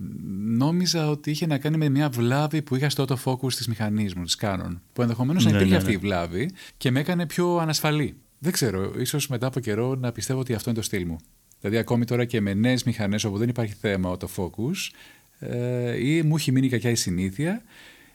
[0.57, 4.23] νόμιζα ότι είχε να κάνει με μια βλάβη που είχα στο autofocus της μηχανής μου,
[4.23, 6.01] της Canon, που ενδεχομένως να Ναι, υπήρχε ναι, αυτή η ναι.
[6.01, 8.15] βλάβη και με έκανε πιο ανασφαλή.
[8.39, 11.17] Δεν ξέρω, ίσως μετά από καιρό να πιστεύω ότι αυτό είναι το στυλ μου.
[11.59, 14.91] Δηλαδή ακόμη τώρα και με νέες μηχανές όπου δεν υπάρχει θέμα autofocus
[15.39, 17.61] ε, ή μου έχει μείνει κακιά η συνήθεια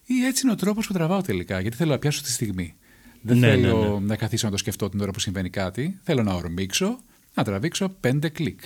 [0.05, 2.75] ή έτσι είναι ο τρόπος που τραβάω τελικά, γιατί θέλω να πιάσω τη στιγμή.
[3.23, 4.07] Δεν Ναι, θέλω ναι, ναι.
[4.07, 5.99] να καθίσω να το σκεφτώ την ώρα που συμβαίνει κάτι.
[6.03, 6.99] Θέλω να ορμήξω,
[7.35, 8.61] να τραβήξω πέντε κλικ.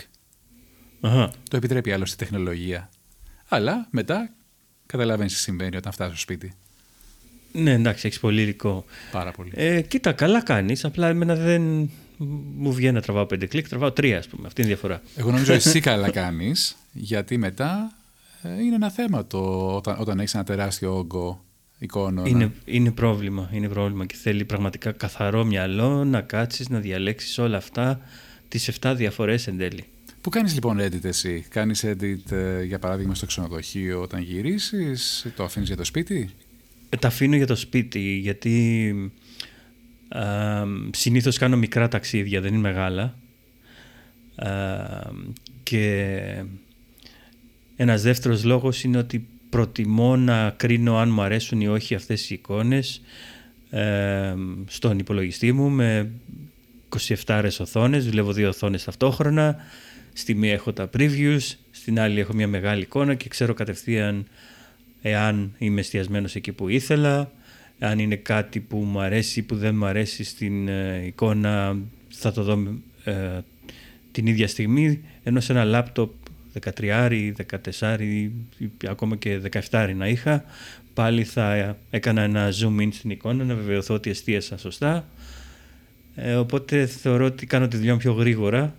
[1.01, 1.33] Αχα.
[1.51, 2.91] Το επιτρέπει άλλωστε η τεχνολογία.
[3.49, 4.31] Αλλά μετά
[4.87, 6.55] καταλαβαίνεις τι συμβαίνει όταν φτάσεις στο σπίτι.
[7.53, 8.85] Ναι, εντάξει, έχεις πολύ υλικό.
[9.13, 9.51] Πάρα πολύ.
[9.55, 10.85] Ε, κοίτα, καλά κάνεις.
[10.85, 11.91] Απλά εμένα δεν
[12.57, 14.47] μου βγαίνει να τραβάω πέντε κλικ, τραβάω τρία, ας πούμε.
[14.47, 15.03] Αυτή είναι η διαφορά.
[15.17, 17.93] Εγώ νομίζω εσύ καλά κάνεις, γιατί μετά
[18.43, 19.39] ε, είναι ένα θέμα το
[19.77, 21.44] όταν, όταν έχεις ένα τεράστιο όγκο
[21.85, 22.27] εικόνων.
[22.27, 27.57] Είναι, είναι πρόβλημα, είναι πρόβλημα και θέλει πραγματικά καθαρό μυαλό να κάτσεις, να διαλέξεις όλα
[27.57, 28.01] αυτά
[28.49, 29.85] τις 7 διαφορές εν τέλει.
[30.21, 35.45] Πού κάνεις λοιπόν edit εσύ, κάνεις edit ε, για παράδειγμα στο ξενοδοχείο όταν γυρίσεις, το
[35.45, 36.31] αφήνεις για το σπίτι;
[36.89, 38.95] Ε, τα αφήνω για το σπίτι γιατί
[40.09, 40.23] α,
[40.91, 43.19] συνήθως κάνω μικρά ταξίδια, δεν είναι μεγάλα.
[44.35, 44.49] Α,
[45.63, 46.45] και
[47.77, 52.35] ένας δεύτερος λόγος είναι ότι προτιμώ να κρίνω αν μου αρέσουν ή όχι αυτές οι
[52.35, 53.01] εικόνες
[53.71, 54.35] ε,
[54.67, 56.11] στον υπολογιστή μου με
[57.25, 59.57] 27 οθόνες, δουλεύω δύο οθόνες ταυτόχρονα,
[60.13, 61.41] στη μία έχω τα previews,
[61.71, 64.27] στην άλλη έχω μια μεγάλη εικόνα και ξέρω κατευθείαν
[65.03, 67.31] εάν είμαι εστιασμένος εκεί που ήθελα,
[67.79, 71.77] αν είναι κάτι που μου αρέσει ή που δεν μου αρέσει στην ε, εικόνα
[72.09, 73.41] θα το δω ε,
[74.13, 76.13] την ίδια στιγμή, ενώ σε ένα λάπτοπ
[76.77, 77.33] 13,
[77.79, 78.31] 14 ή
[78.87, 79.41] ακόμα και
[79.71, 80.45] 17 να είχα,
[80.95, 85.09] πάλι θα έκανα ένα zoom in στην εικόνα να βεβαιωθώ ότι εστίασα σωστά.
[86.15, 88.75] Ε, οπότε θεωρώ ότι κάνω τη δουλειά μου πιο γρήγορα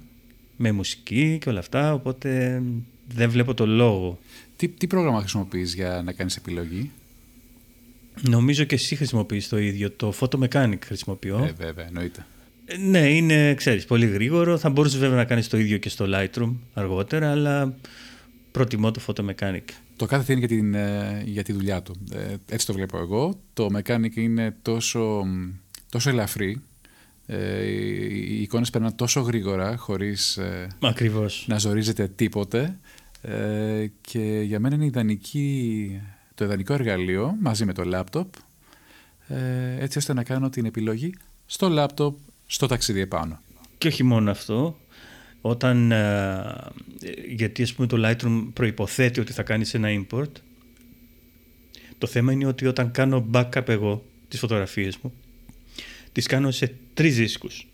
[0.57, 2.61] με μουσική και όλα αυτά, οπότε
[3.07, 4.19] δεν βλέπω το λόγο.
[4.55, 6.91] Τι, τι πρόγραμμα χρησιμοποιείς για να κάνεις επιλογή;
[8.21, 11.43] Νομίζω και εσύ χρησιμοποιείς το ίδιο, το Photo Mechanic χρησιμοποιώ.
[11.43, 12.25] Ε, βέβαια, εννοείται.
[12.65, 14.57] Ε, ναι, είναι, ξέρεις, πολύ γρήγορο.
[14.57, 17.75] Θα μπορούσες βέβαια να κάνεις το ίδιο και στο Lightroom αργότερα, αλλά
[18.51, 19.63] προτιμώ το Photo Mechanic.
[19.95, 21.95] Το κάθε τι είναι για, την, ε, για τη δουλειά του.
[22.13, 23.39] Ε, έτσι το βλέπω εγώ.
[23.53, 25.23] Το Mechanic είναι τόσο,
[25.89, 26.61] τόσο ελαφρύ.
[27.25, 31.45] Ε, οι εικόνες περνάνε τόσο γρήγορα χωρίς ε, Ακριβώς.
[31.47, 32.79] να ζορίζεται τίποτε.
[33.21, 36.01] Ε, και για μένα είναι ιδανική,
[36.35, 38.33] το ιδανικό εργαλείο μαζί με το λάπτοπ
[39.27, 41.13] ε, έτσι ώστε να κάνω την επιλογή
[41.45, 43.39] στο λάπτοπ στο ταξίδι επάνω.
[43.77, 44.79] Και όχι μόνο αυτό,
[45.41, 46.41] όταν, ε,
[47.35, 50.31] γιατί ας πούμε το Lightroom προϋποθέτει ότι θα κάνεις ένα import,
[51.97, 55.13] το θέμα είναι ότι όταν κάνω backup εγώ τις φωτογραφίες μου,
[56.11, 57.67] τις κάνω σε τρεις δίσκους.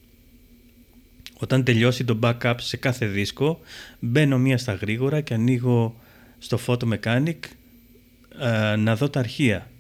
[1.38, 3.60] Όταν τελειώσει το backup σε κάθε δίσκο,
[4.00, 6.00] μπαίνω μία στα γρήγορα και ανοίγω
[6.40, 7.38] στο Photo Mechanic
[8.40, 9.72] ε, να δω τα αρχεία.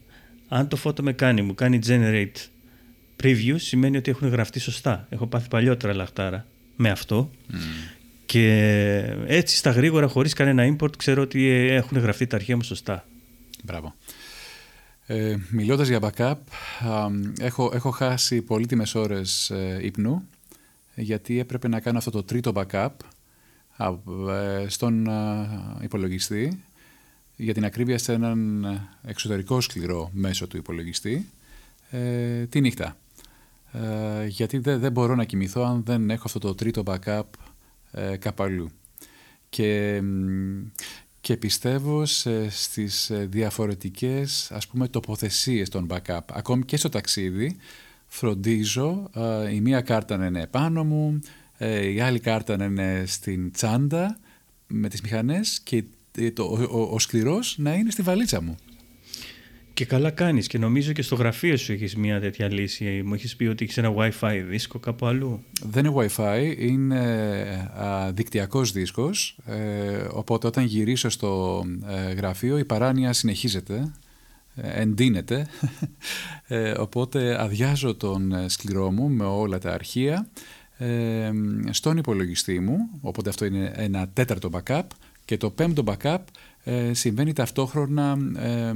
[0.47, 2.47] Αν το Photo Mechanic μου κάνει generate
[3.23, 5.07] preview, σημαίνει ότι έχουν γραφτεί σωστά.
[5.09, 7.31] Έχω πάθει παλιότερα λαχτάρα με αυτό.
[8.25, 12.63] Και έτσι στα γρήγορα, χωρίς κανένα import, ξέρω ότι ε, έχουν γραφτεί τα αρχεία μου
[12.63, 13.05] σωστά.
[13.63, 13.95] Μπράβο.
[15.05, 16.35] Ε, μιλώντας για backup,
[16.87, 17.07] α,
[17.39, 20.27] έχω, έχω χάσει πολύτιμες ώρες ε, ύπνου
[20.95, 22.89] γιατί έπρεπε να κάνω αυτό το τρίτο backup
[23.77, 23.87] α,
[24.33, 25.47] ε, στον α,
[25.81, 26.63] υπολογιστή
[27.35, 28.65] για την ακρίβεια σε έναν
[29.03, 31.29] εξωτερικό σκληρό μέσο του υπολογιστή
[31.89, 32.97] ε, τη νύχτα.
[33.71, 37.21] Ε, γιατί δεν, δεν μπορώ να κοιμηθώ αν δεν έχω αυτό το τρίτο backup
[37.91, 38.69] ε, κάπου αλλού.
[39.49, 40.61] Και, μ,
[41.21, 46.19] και πιστεύω σε, στις ε, διαφορετικές ας πούμε τοποθεσίες των backup.
[46.31, 47.57] Ακόμη και στο ταξίδι
[48.07, 51.19] φροντίζω ε, η μία κάρτα να είναι επάνω μου,
[51.57, 54.17] ε, η άλλη κάρτα να είναι στην τσάντα
[54.67, 55.83] με τις μηχανές και
[56.33, 58.57] το, ο, ο, ο σκληρός να είναι στη βαλίτσα μου.
[59.81, 63.01] Και καλά κάνεις και νομίζω και στο γραφείο σου έχεις μια τέτοια λύση.
[63.05, 65.43] Μου έχεις πει ότι έχεις ένα Wi-Fi δίσκο κάπου αλλού.
[65.63, 66.99] Δεν είναι Wi-Fi, είναι
[67.81, 73.91] α, δικτυακός δίσκος, ε, οπότε όταν γυρίσω στο ε, γραφείο η παράνοια συνεχίζεται,
[74.55, 75.47] ε, εντείνεται,
[76.47, 80.27] ε, οπότε αδειάζω τον ε, σκληρό μου με όλα τα αρχεία
[80.77, 81.31] ε,
[81.69, 84.87] στον υπολογιστή μου, οπότε αυτό είναι ένα τέταρτο backup
[85.25, 86.19] και το πέμπτο backup
[86.63, 88.71] ε, συμβαίνει ταυτόχρονα ε,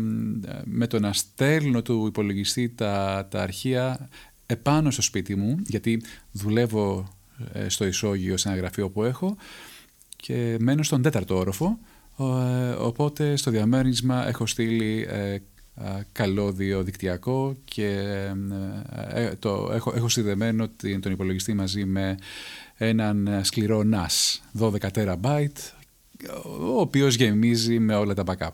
[0.63, 4.09] με το να στέλνω του υπολογιστή τα, τα αρχεία
[4.45, 7.07] επάνω στο σπίτι μου, γιατί δουλεύω
[7.53, 9.37] ε, στο ισόγειο σε ένα γραφείο που έχω
[10.15, 11.79] και μένω στον τέταρτο όροφο,
[12.79, 15.07] οπότε στο διαμέρισμα έχω στείλει
[16.11, 18.03] καλώδιο δικτυακό και
[19.39, 20.67] το, έχω, έχω συνδεμένο
[20.99, 22.17] τον υπολογιστή μαζί με
[22.75, 25.47] έναν σκληρό NAS 12 TB
[26.43, 28.49] ο οποίος γεμίζει με όλα τα backup.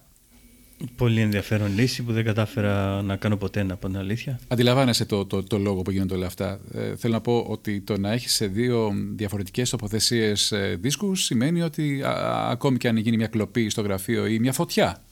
[0.95, 4.39] Πολύ ενδιαφέρον λύση που δεν κατάφερα να κάνω ποτέ να πω την αλήθεια.
[4.47, 6.60] Αντιλαμβάνεσαι το, το, το λόγο που γίνονται όλα αυτά.
[6.74, 11.62] Ε, θέλω να πω ότι το να έχεις σε δύο διαφορετικές τοποθεσίες ε, δίσκους σημαίνει
[11.62, 12.02] ότι
[12.50, 15.04] ακόμη και αν γίνει μια κλοπή στο γραφείο ή μια φωτιά.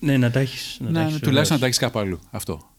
[0.00, 0.76] Ναι, να τα έχεις.
[0.80, 2.20] Να, να, τουλάχιστον να τα έχεις κάπου αλλού.
[2.30, 2.70] Αυτό.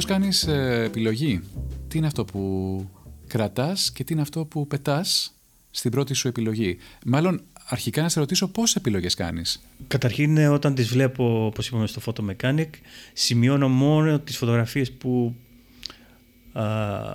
[0.00, 1.40] Καθώς κάνεις ε, επιλογή,
[1.88, 2.90] τι είναι αυτό που
[3.26, 5.34] κρατάς και τι είναι αυτό που πετάς
[5.70, 9.62] στην πρώτη σου επιλογή; Μάλλον αρχικά να σε ρωτήσω πόσες επιλογές κάνεις.
[9.88, 12.68] Καταρχήν ε, όταν τις βλέπω, όπως είπαμε στο Photo Mechanic,
[13.12, 15.34] σημειώνω μόνο τις φωτογραφίες που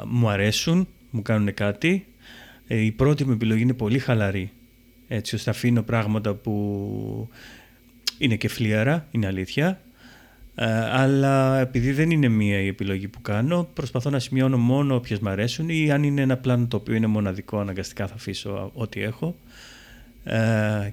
[0.05, 2.07] μου αρέσουν, μου κάνουν κάτι.
[2.67, 4.51] Ε, η πρώτη μου επιλογή είναι πολύ χαλαρή,
[5.07, 7.29] έτσι ώστε αφήνω πράγματα που
[8.17, 9.79] είναι και φλίαρα, είναι αλήθεια.
[10.57, 15.19] Ε, αλλά επειδή δεν είναι μία η επιλογή που κάνω, προσπαθώ να σημειώνω μόνο όποιες
[15.19, 19.01] μου αρέσουν ή αν είναι ένα πλάνο το οποίο είναι μοναδικό, αναγκαστικά θα αφήσω ό,τι
[19.01, 19.35] έχω.
[20.23, 20.91] Ε,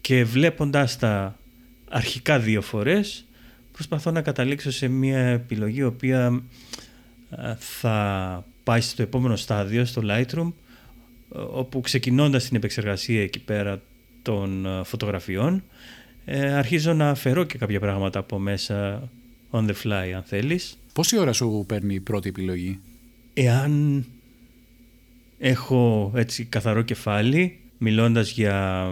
[0.00, 1.36] και βλέποντας τα
[1.88, 3.24] αρχικά δύο φορές,
[3.72, 6.42] προσπαθώ να καταλήξω σε μία επιλογή η οποία
[7.30, 10.52] ε, θα πάει στο επόμενο στάδιο, στο Lightroom,
[11.52, 13.80] όπου ξεκινώντας την επεξεργασία εκεί πέρα
[14.22, 15.62] των φωτογραφιών,
[16.24, 19.08] ε, αρχίζω να αφαιρώ και κάποια πράγματα από μέσα
[19.50, 20.76] on the fly αν θέλεις.
[20.92, 22.80] Πόση ώρα σου παίρνει η πρώτη επιλογή;
[23.34, 24.04] Εάν
[25.38, 28.86] έχω έτσι καθαρό κεφάλι, μιλώντας για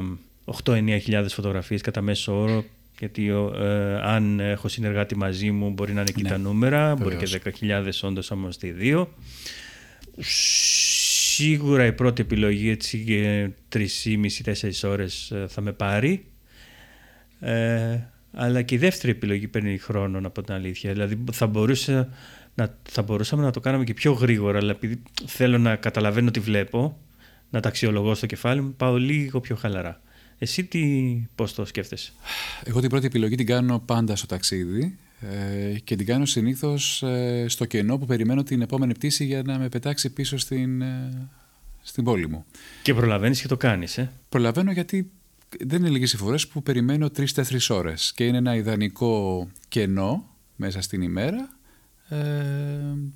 [0.64, 2.64] 8-9 χιλιάδες φωτογραφίες κατά μέσο όρο,
[2.98, 7.16] γιατί ε, αν έχω συνεργάτη μαζί μου μπορεί να είναι εκεί ναι, τα νούμερα, μπορεί
[7.16, 9.14] και 10.000 όντως όμως οι δύο.
[10.18, 16.24] Σίγουρα η πρώτη επιλογή έτσι για 3,5-4 ώρες ε, θα με πάρει.
[17.40, 17.98] Ε,
[18.32, 20.92] αλλά και η δεύτερη επιλογή παίρνει χρόνο, από την αλήθεια.
[20.92, 22.08] Δηλαδή θα, μπορούσε,
[22.54, 26.40] να, θα μπορούσαμε να το κάνουμε και πιο γρήγορα, αλλά επειδή θέλω να καταλαβαίνω τι
[26.40, 26.98] βλέπω,
[27.50, 30.00] να τα αξιολογώ στο κεφάλι μου, πάω λίγο πιο χαλαρά.
[30.38, 30.80] Εσύ τι,
[31.34, 32.12] πώς το σκέφτεσαι;
[32.64, 37.44] Εγώ την πρώτη επιλογή την κάνω πάντα στο ταξίδι ε, και την κάνω συνήθως ε,
[37.48, 41.28] στο κενό που περιμένω την επόμενη πτήση για να με πετάξει πίσω στην, ε,
[41.82, 42.44] στην πόλη μου.
[42.82, 45.10] Και προλαβαίνεις και το κάνεις, ε; Προλαβαίνω γιατί
[45.58, 50.80] δεν είναι λίγες οι φορές που περιμένω τρεις-τέσσερις ώρες και είναι ένα ιδανικό κενό μέσα
[50.80, 51.48] στην ημέρα
[52.08, 52.16] ε,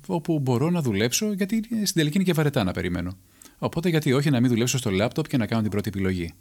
[0.07, 3.17] όπου μπορώ να δουλέψω γιατί στην τελική είναι και βαρετά να περιμένω.
[3.57, 6.33] Οπότε γιατί όχι να μην δουλέψω στο λάπτοπ και να κάνω την πρώτη επιλογή.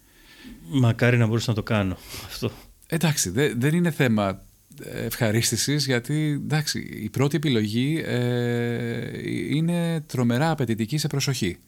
[0.68, 2.50] Μακάρι να μπορούσα να το κάνω αυτό.
[2.86, 4.44] Εντάξει, δεν είναι θέμα
[4.82, 9.10] ευχαρίστησης γιατί εντάξει, η πρώτη επιλογή ε,
[9.56, 11.58] είναι τρομερά απαιτητική σε προσοχή.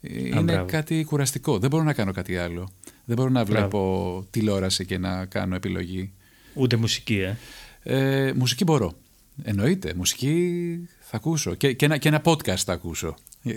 [0.00, 1.58] Είναι κάτι κουραστικό.
[1.58, 2.70] Δεν μπορώ να κάνω κάτι άλλο.
[3.08, 6.12] Δεν μπορώ να βλέπω τηλεόραση και να κάνω επιλογή.
[6.54, 7.36] Ούτε μουσική, ε.
[7.82, 8.92] ε μουσική μπορώ.
[9.42, 9.94] Εννοείται.
[9.96, 11.54] Μουσική θα ακούσω.
[11.54, 13.14] Και, και, ένα, και ένα podcast θα ακούσω.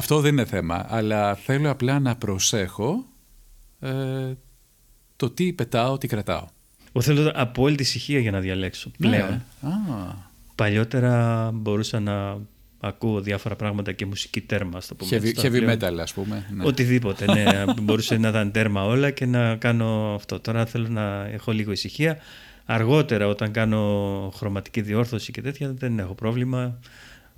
[0.00, 0.86] Αυτό δεν είναι θέμα.
[0.88, 3.04] Αλλά θέλω απλά να προσέχω
[3.80, 4.32] ε,
[5.16, 6.46] το τι πετάω, τι κρατάω.
[6.92, 9.08] Εγώ θέλω απόλυτη ησυχία για να διαλέξω ναι.
[9.08, 9.42] πλέον.
[10.54, 12.38] Παλιότερα μπορούσα να
[12.86, 15.20] ακούω διάφορα πράγματα και μουσική τέρμα, στο πούμε.
[15.22, 16.46] Heavy, heavy metal, ας πούμε.
[16.54, 16.64] Ναι.
[16.64, 17.64] Οτιδήποτε, ναι.
[17.82, 20.40] Μπορούσε να ήταν τέρμα όλα και να κάνω αυτό.
[20.40, 22.18] Τώρα θέλω να έχω λίγο ησυχία.
[22.64, 26.78] Αργότερα, όταν κάνω χρωματική διόρθωση και τέτοια, δεν έχω πρόβλημα.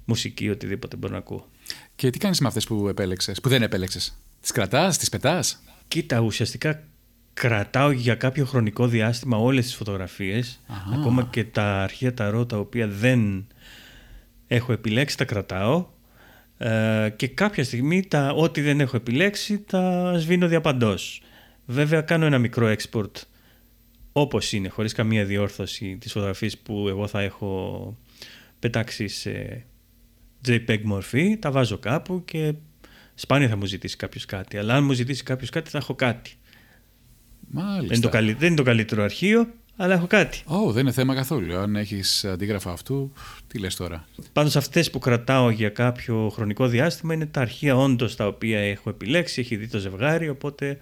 [0.04, 1.48] Μουσική, οτιδήποτε μπορώ να ακούω.
[1.96, 6.18] Και τι κάνεις με αυτές που επέλεξες, που δεν επέλεξες; Τις κρατάς, τις πετάς; Κοίτα,
[6.18, 6.82] ουσιαστικά
[7.34, 10.60] κρατάω για κάποιο χρονικό διάστημα όλες τις φωτογραφίες,
[10.94, 13.46] ακόμα και τα αρχεία τα τα οποία δεν
[14.46, 15.86] έχω επιλέξει, τα κρατάω.
[16.58, 21.22] Ε, και κάποια στιγμή τα, ό,τι δεν έχω επιλέξει τα σβήνω διαπαντός.
[21.66, 23.10] Βέβαια κάνω ένα μικρό export
[24.12, 27.96] όπως είναι, χωρίς καμία διόρθωση της φωτογραφίας που εγώ θα έχω
[28.58, 29.64] πετάξει σε
[30.48, 32.54] JPEG μορφή, τα βάζω κάπου και
[33.14, 34.58] σπάνια θα μου ζητήσει κάποιος κάτι.
[34.58, 36.34] Αλλά αν μου ζητήσει κάποιος κάτι θα έχω κάτι.
[37.48, 37.80] Μάλιστα.
[37.86, 40.42] Δεν είναι, το καλύ- δεν είναι το καλύτερο αρχείο, αλλά έχω κάτι.
[40.46, 41.56] Ω, δεν είναι θέμα καθόλου.
[41.56, 43.12] Αν έχεις αντίγραφα αυτού,
[43.46, 48.16] τι λες τώρα; Πάντως αυτές που κρατάω για κάποιο χρονικό διάστημα είναι τα αρχεία όντως
[48.16, 50.78] τα οποία έχω επιλέξει, έχει δει το ζευγάρι, οπότε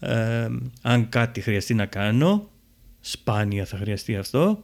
[0.00, 0.48] ε,
[0.82, 2.50] αν κάτι χρειαστεί να κάνω,
[3.00, 4.62] σπάνια θα χρειαστεί αυτό,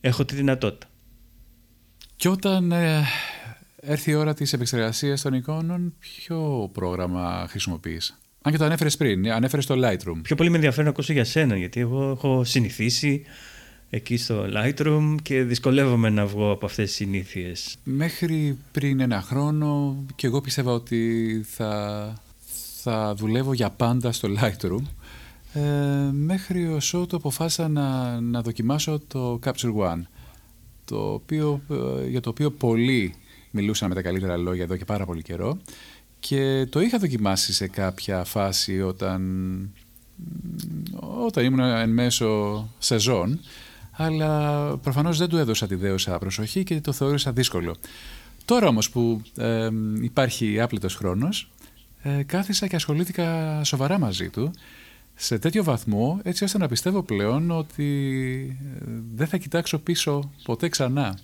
[0.00, 0.86] έχω τη δυνατότητα.
[2.16, 3.04] Και όταν ε,
[3.80, 9.32] έρθει η ώρα της επεξεργασίας των εικόνων, ποιο πρόγραμμα χρησιμοποιείς; Αν και το ανέφερες πριν,
[9.32, 10.20] ανέφερες το Lightroom.
[10.22, 13.22] Πιο πολύ με ενδιαφέρει να ακούσω για σένα, γιατί εγώ έχω συνηθίσει
[13.90, 17.76] εκεί στο Lightroom και δυσκολεύομαι να βγω από αυτές τις συνήθειες.
[17.84, 22.12] Μέχρι πριν ένα χρόνο και εγώ πίστευα ότι θα,
[22.82, 24.82] θα δουλεύω για πάντα στο Lightroom
[25.52, 25.60] ε,
[26.12, 30.02] μέχρι όσο το αποφάσισα να, να δοκιμάσω το Capture One
[30.84, 33.14] το οποίο, ε, για το οποίο πολλοί
[33.50, 35.58] μιλούσαν με τα καλύτερα λόγια εδώ και πάρα πολύ καιρό
[36.20, 39.20] και το είχα δοκιμάσει σε κάποια φάση όταν,
[41.24, 43.40] όταν ήμουν εν μέσω σεζόν
[43.96, 47.76] αλλά προφανώς δεν του έδωσα τη δέωσα προσοχή και το θεώρησα δύσκολο.
[48.44, 49.68] Τώρα όμως που ε,
[50.00, 51.50] υπάρχει άπλητος χρόνος
[52.02, 54.50] ε, κάθισα και ασχολήθηκα σοβαρά μαζί του
[55.14, 57.88] σε τέτοιο βαθμό έτσι ώστε να πιστεύω πλέον ότι
[58.80, 61.18] ε, δεν θα κοιτάξω πίσω ποτέ ξανά.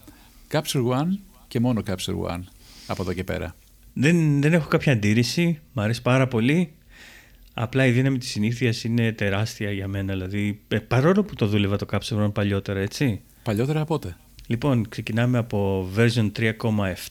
[0.51, 2.41] Capture One και μόνο Capture One
[2.87, 3.55] από εδώ και πέρα.
[3.93, 6.73] Δεν, δεν έχω κάποια αντίρρηση, μου αρέσει πάρα πολύ.
[7.55, 10.13] Απλά η δύναμη της συνήθειας είναι τεράστια για μένα.
[10.13, 13.21] Δηλαδή, ε, παρόλο που το δούλευα το Capture One παλιότερα, έτσι.
[13.43, 16.31] Παλιότερα πότε; Λοιπόν, ξεκινάμε από version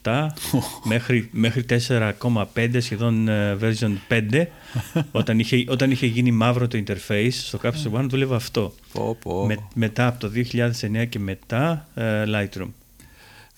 [0.02, 0.28] 3.7
[0.84, 4.46] μέχρι, μέχρι 4.5 σχεδόν ε, version 5
[5.12, 8.74] όταν, είχε, όταν είχε γίνει μαύρο το interface στο Capture One δούλευα αυτό.
[8.94, 9.46] Πω, πω.
[9.46, 12.70] Με, μετά από το 2009 και μετά ε, Lightroom.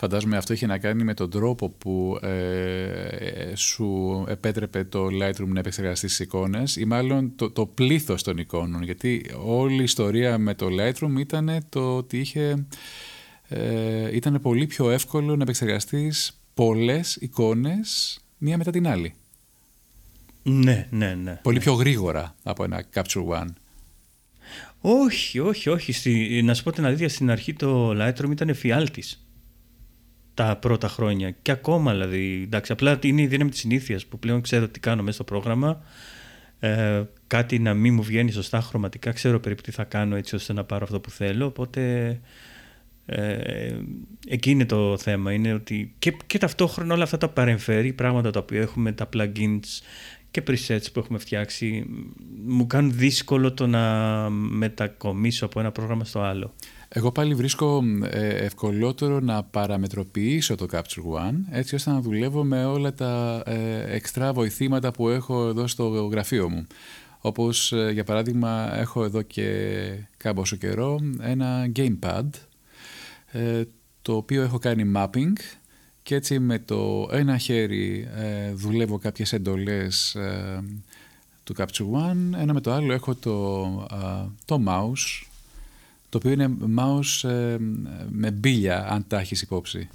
[0.04, 5.60] Φαντάζομαι αυτό είχε να κάνει με τον τρόπο που ε, σου επέτρεπε το Lightroom να
[5.60, 10.54] επεξεργαστεί τις εικόνες ή μάλλον το, το πλήθος των εικόνων γιατί όλη η ιστορία με
[10.54, 12.66] το Lightroom ήταν το ότι είχε,
[13.48, 19.13] ε, ήταν πολύ πιο εύκολο να επεξεργαστείς πολλές εικόνες μία μετά την άλλη.
[20.44, 21.39] Ναι, ναι, ναι.
[21.44, 23.50] Πολύ πιο γρήγορα από ένα Capture One.
[24.82, 25.92] Όχι, όχι, όχι.
[25.92, 29.18] Στη, να σου πω την αλήθεια, στην αρχή το Lightroom ήταν εφιάλτης
[30.34, 31.32] τα πρώτα χρόνια.
[31.41, 32.41] Και ακόμα δηλαδή.
[32.43, 35.82] Εντάξει, απλά είναι η δύναμη της συνήθειας που πλέον ξέρω τι κάνω μέσα στο πρόγραμμα.
[36.60, 40.54] Ε, κάτι να μην μου βγαίνει σωστά χρωματικά, ξέρω περίπου τι θα κάνω έτσι ώστε
[40.54, 41.46] να πάρω αυτό που θέλω.
[41.46, 42.19] Οπότε
[43.06, 43.76] ε,
[44.28, 45.34] εκεί είναι το θέμα.
[45.34, 49.82] Είναι ότι και, και ταυτόχρονα όλα αυτά τα παρεμφέρει, πράγματα τα οποία έχουμε, τα plugins
[50.32, 51.86] και presets που έχουμε φτιάξει,
[52.46, 56.54] μου κάνουν δύσκολο το να μετακομίσω από ένα πρόγραμμα στο άλλο.
[56.95, 62.65] Εγώ πάλι βρίσκω ε, ευκολότερο να παραμετροποιήσω το Capture One έτσι ώστε να δουλεύω με
[62.65, 66.67] όλα τα ε, εξτρά βοηθήματα που έχω εδώ στο γραφείο μου.
[67.19, 69.82] Όπως ε, για παράδειγμα έχω εδώ και
[70.17, 72.25] κάμποσο καιρό ένα gamepad
[74.01, 75.34] το οποίο έχω κάνει mapping
[76.03, 78.08] και έτσι με το ένα χέρι
[78.53, 80.17] δουλεύω κάποιες εντολές
[81.43, 83.65] του Capture One, ένα με το άλλο έχω το,
[84.45, 85.33] το mouse
[86.13, 87.58] το οποίο είναι mouse ε,
[88.10, 89.89] με μπίλια, αν τα έχεις υπόψη.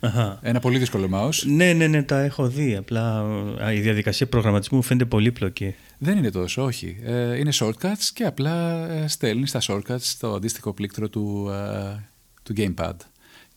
[0.00, 0.38] Αχα.
[0.42, 1.42] Ένα πολύ δύσκολο mouse.
[1.46, 2.76] Ναι, ναι, ναι, τα έχω δει.
[2.76, 3.24] Απλά
[3.72, 5.74] η διαδικασία προγραμματισμού μου φαίνεται πολύπλοκη.
[5.98, 6.96] Δεν είναι τόσο, όχι.
[7.04, 12.08] Ε, είναι shortcuts και απλά ε, στέλνεις τα shortcuts το αντίστοιχο πλήκτρο του, ε,
[12.42, 12.96] του gamepad.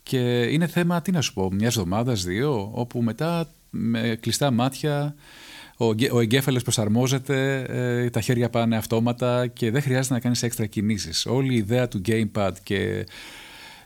[0.04, 5.16] Και είναι θέμα, τι να σου πω, μιας εβδομάδας, δύο, όπου μετά με κλειστά μάτια
[5.78, 10.66] ο, ο εγκέφαλος προσαρμόζεται, ε, τα χέρια πάνε αυτόματα και δεν χρειάζεται να κάνεις έξτρα
[10.66, 11.26] κινήσεις.
[11.26, 13.06] Όλη η ιδέα του gamepad και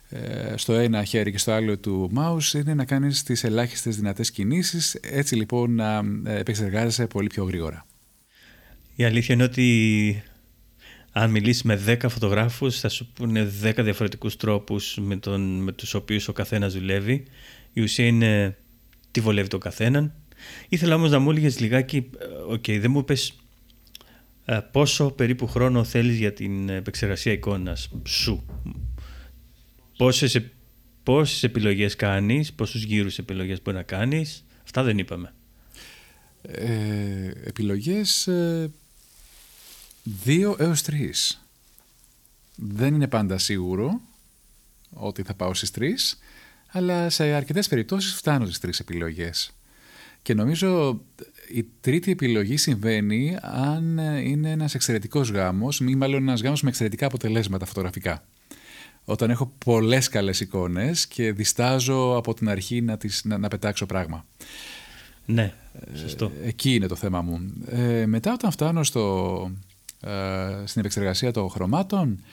[0.09, 4.31] ε, στο ένα χέρι και στο άλλο του mouse είναι να κάνεις τις ελάχιστες δυνατές
[4.31, 7.85] κινήσεις, έτσι λοιπόν να επεξεργάζεσαι πολύ πιο γρήγορα.
[8.95, 10.23] Η αλήθεια είναι ότι
[11.11, 15.93] αν μιλήσεις με 10 φωτογράφους θα σου πούνε 10 διαφορετικούς τρόπους με, τον, με τους
[15.93, 17.25] οποίους ο καθένας δουλεύει.
[17.73, 18.57] Η ουσία είναι
[19.11, 20.13] τι βολεύει τον καθέναν
[20.69, 22.09] Ήθελα όμως να μου έλεγες λιγάκι,
[22.47, 23.33] OK, okay, δεν μου είπες
[24.45, 28.45] ε, πόσο περίπου χρόνο θέλεις για την επεξεργασία εικόνας σου.
[29.97, 30.41] Πόσες,
[31.03, 34.45] πόσες επιλογές κάνεις, πόσους γύρους επιλογές μπορεί να κάνεις.
[34.63, 35.33] Αυτά δεν είπαμε.
[36.41, 38.71] Ε, επιλογές ε,
[40.03, 41.43] δύο έως τρεις.
[42.55, 44.01] Δεν είναι πάντα σίγουρο
[44.89, 46.19] ότι θα πάω στις τρεις,
[46.67, 49.51] αλλά σε αρκετές περιπτώσεις φτάνω στις τρεις επιλογές.
[50.21, 51.01] Και νομίζω
[51.53, 57.05] η τρίτη επιλογή συμβαίνει αν είναι ένας εξαιρετικός γάμος ή μάλλον ένας γάμος με εξαιρετικά
[57.05, 58.23] αποτελέσματα φωτογραφικά.
[59.03, 63.85] Όταν έχω πολλές καλές εικόνες και διστάζω από την αρχή να, τις, να, να πετάξω
[63.85, 64.25] πράγμα.
[65.25, 65.53] Ναι,
[65.93, 66.31] σωστό.
[66.43, 67.53] Ε, εκεί είναι το θέμα μου.
[67.67, 69.51] Ε, μετά όταν φτάνω στο,
[70.01, 72.23] ε, στην επεξεργασία των χρωμάτων,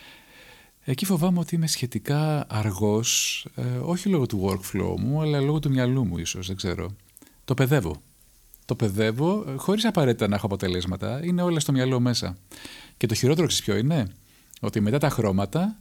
[0.84, 5.70] εκεί φοβάμαι ότι είμαι σχετικά αργός, ε, όχι λόγω του workflow μου, αλλά λόγω του
[5.70, 6.96] μυαλού μου ίσως, δεν ξέρω.
[7.46, 8.02] Το παιδεύω.
[8.64, 11.20] Το παιδεύω ε, χωρίς απαραίτητα να έχω αποτελέσματα.
[11.24, 12.36] Είναι όλα στο μυαλό μέσα.
[12.96, 14.06] Και το χειρότερο ξέρεις ποιο είναι,
[14.60, 15.76] ότι μετά τα χρώματα,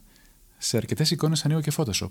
[0.58, 2.10] σε αρκετές εικόνες ανοίγω και Photoshop.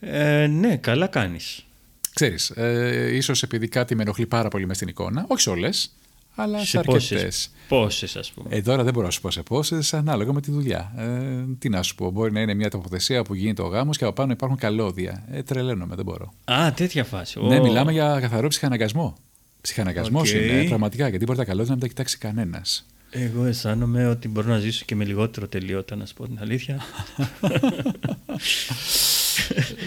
[0.00, 1.66] Ε, ναι, καλά κάνεις.
[2.14, 5.94] Ξέρεις, ε, ίσως επειδή κάτι με ενοχλεί πάρα πολύ μες στην εικόνα, όχι σε όλες,
[6.40, 7.08] αλλά σε, Σε αρκετές.
[7.10, 8.48] πόσες, πόσες ας πούμε.
[8.56, 10.92] Ε, τώρα δεν μπορώ να σου πω σε πόσες, ανάλογα με τη δουλειά.
[10.96, 14.04] Ε, τι να σου πω, μπορεί να είναι μια τοποθεσία που γίνεται ο γάμος και
[14.04, 15.24] από πάνω υπάρχουν καλώδια.
[15.30, 16.32] Ε, τρελαίνομαι, δεν μπορώ.
[16.44, 17.40] Α, τέτοια φάση.
[17.40, 17.62] Ναι, Ω.
[17.62, 19.16] μιλάμε για καθαρό ψυχαναγκασμό.
[19.60, 20.40] Ψυχαναγκασμός Οκ.
[20.40, 22.86] είναι, πραγματικά, γιατί μπορεί τα καλώδια να μην τα κοιτάξει κανένας.
[23.10, 26.80] Εγώ αισθάνομαι ότι μπορώ να ζήσω και με λιγότερο τελειότητα, να σου πω την αλήθεια.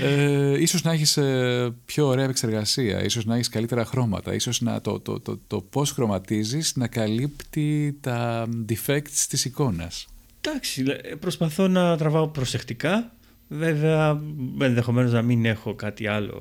[0.01, 4.81] ε, ίσως να έχεις ε, πιο ωραία επεξεργασία, ίσως να έχεις καλύτερα χρώματα, ίσως να,
[4.81, 10.07] το, το, το, το πώς χρωματίζεις να καλύπτει τα defects της εικόνας.
[10.41, 13.11] Εντάξει, λέ- προσπαθώ να τραβάω προσεκτικά.
[13.47, 14.21] Βέβαια,
[14.61, 16.33] ενδεχομένως να μην έχω κάτι άλλο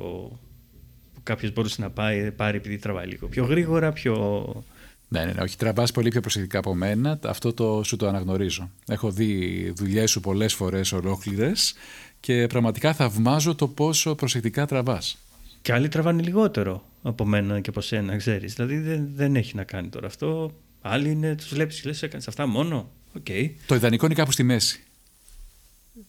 [1.14, 4.64] που κάποιος μπορούσε να πάει, πάρει επειδή τραβάει λίγο πιο γρήγορα, πιο.
[5.12, 8.70] Ναι, ναι, ναι, όχι, τραβάς πολύ πιο προσεκτικά από μένα, αυτό το, σου το αναγνωρίζω.
[8.86, 11.74] Έχω δει δουλειές σου πολλές φορές ολόκληρες
[12.20, 15.18] και πραγματικά θαυμάζω το πόσο προσεκτικά τραβάς.
[15.62, 18.54] Και άλλοι τραβάνε λιγότερο από μένα και από σένα, ξέρεις.
[18.54, 20.52] Δηλαδή δεν, δεν έχει να κάνει τώρα αυτό.
[20.80, 22.90] Άλλοι είναι, τους βλέπεις και λες: Έκανες αυτά μόνο.
[23.16, 23.26] Οκ.
[23.66, 24.84] Το ιδανικό είναι κάπου στη μέση.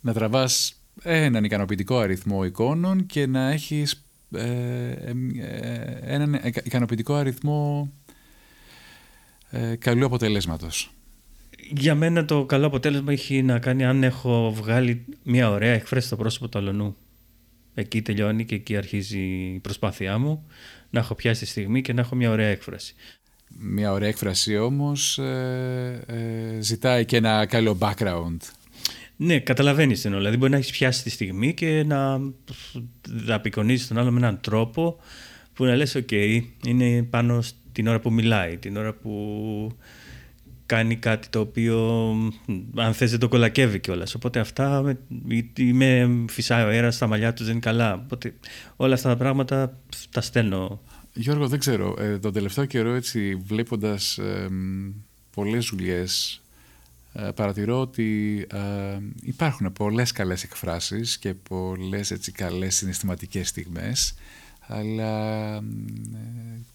[0.02, 7.14] Να τραβάς έναν ικανοποιητικό αριθμό εικόνων και να έχεις ε, ε, ε, έναν ικα- ικανοποιητικό
[7.14, 7.92] αριθμό
[9.52, 10.92] ε, καλού αποτελέσματος.
[11.72, 16.16] Για μένα το καλό αποτέλεσμα έχει να κάνει αν έχω βγάλει μια ωραία εκφράση στο
[16.16, 16.96] πρόσωπο του αλωνού.
[17.74, 19.20] Εκεί τελειώνει και εκεί αρχίζει
[19.56, 20.46] η προσπάθειά μου
[20.90, 22.96] να έχω πιάσει τη στιγμή και να έχω μια ωραία έκφραση.
[23.60, 28.38] Μια ωραία έκφραση όμως ε, ε, ζητάει και ένα καλό background.
[29.16, 30.20] Ναι, καταλαβαίνεις την όλα.
[30.20, 32.18] Δηλαδή, μπορεί να έχεις πιάσει τη στιγμή και να,
[33.04, 35.00] να απεικονίζει τον άλλο με έναν τρόπο
[35.54, 39.72] που να λες: OK, είναι πάνω στην ώρα που μιλάει, την ώρα που
[40.66, 42.10] κάνει κάτι το οποίο,
[42.76, 44.16] αν θες, δεν το κολακεύει κιόλας.
[44.16, 45.00] Οπότε αυτά, με,
[45.56, 47.94] ή με φυσάει ο αέρας στα μαλλιά τους, δεν είναι καλά.
[47.94, 48.34] Οπότε
[48.76, 49.78] όλα αυτά τα πράγματα
[50.12, 50.82] τα στέλνω.
[51.14, 54.48] Γιώργο, δεν ξέρω, ε, τον τελευταίο καιρό έτσι βλέποντας ε,
[55.32, 56.42] πολλές δουλειές
[57.14, 64.14] ε, παρατηρώ ότι ε, υπάρχουν πολλές καλές εκφράσεις και πολλές έτσι καλές συναισθηματικές στιγμές
[64.68, 65.62] αλλά ε,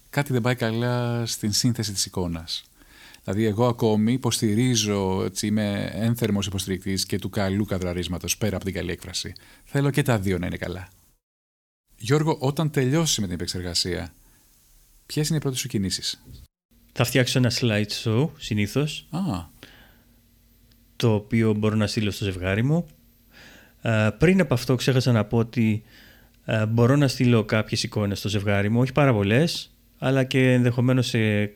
[0.09, 2.63] κάτι δεν πάει καλά στην σύνθεση της εικόνας.
[3.23, 8.73] Δηλαδή εγώ ακόμη υποστηρίζω, έτσι, είμαι ένθερμος υποστηρικτής και του καλού καδραρίσματος πέρα από την
[8.73, 9.33] καλή έκφραση.
[9.63, 10.87] Θέλω και τα δύο να είναι καλά.
[11.97, 14.13] Γιώργο, όταν τελειώσει με την επεξεργασία,
[15.05, 16.23] ποιες είναι οι πρώτες σου κινήσεις;
[16.93, 19.45] Θα φτιάξω ένα slideshow συνήθως Α,
[20.95, 22.87] το οποίο μπορώ να στείλω στο ζευγάρι μου.
[23.81, 25.83] Ε, πριν από αυτό ξέχασα να πω ότι
[26.45, 31.13] ε, μπορώ να στείλω κάποιες εικόνες στο ζευγάρι μου, όχι πάρα πολλές, αλλά και ενδεχομένως
[31.13, 31.53] ε,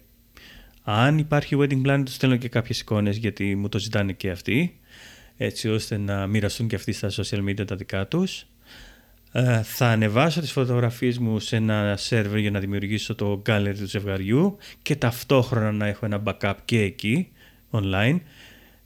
[0.83, 4.79] αν υπάρχει wedding plan του στέλνω και κάποιες εικόνες γιατί μου το ζητάνε και αυτοί
[5.37, 8.45] έτσι ώστε να μοιραστούν και αυτοί στα social media τα δικά τους.
[9.31, 13.87] Ε, θα ανεβάσω τις φωτογραφίες μου σε ένα server για να δημιουργήσω το gallery του
[13.87, 17.31] ζευγαριού και ταυτόχρονα να έχω ένα backup και εκεί
[17.71, 18.19] online.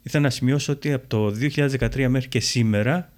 [0.03, 1.35] Ήθελα να σημειώσω ότι από το
[1.79, 3.11] 2013 μέχρι και σήμερα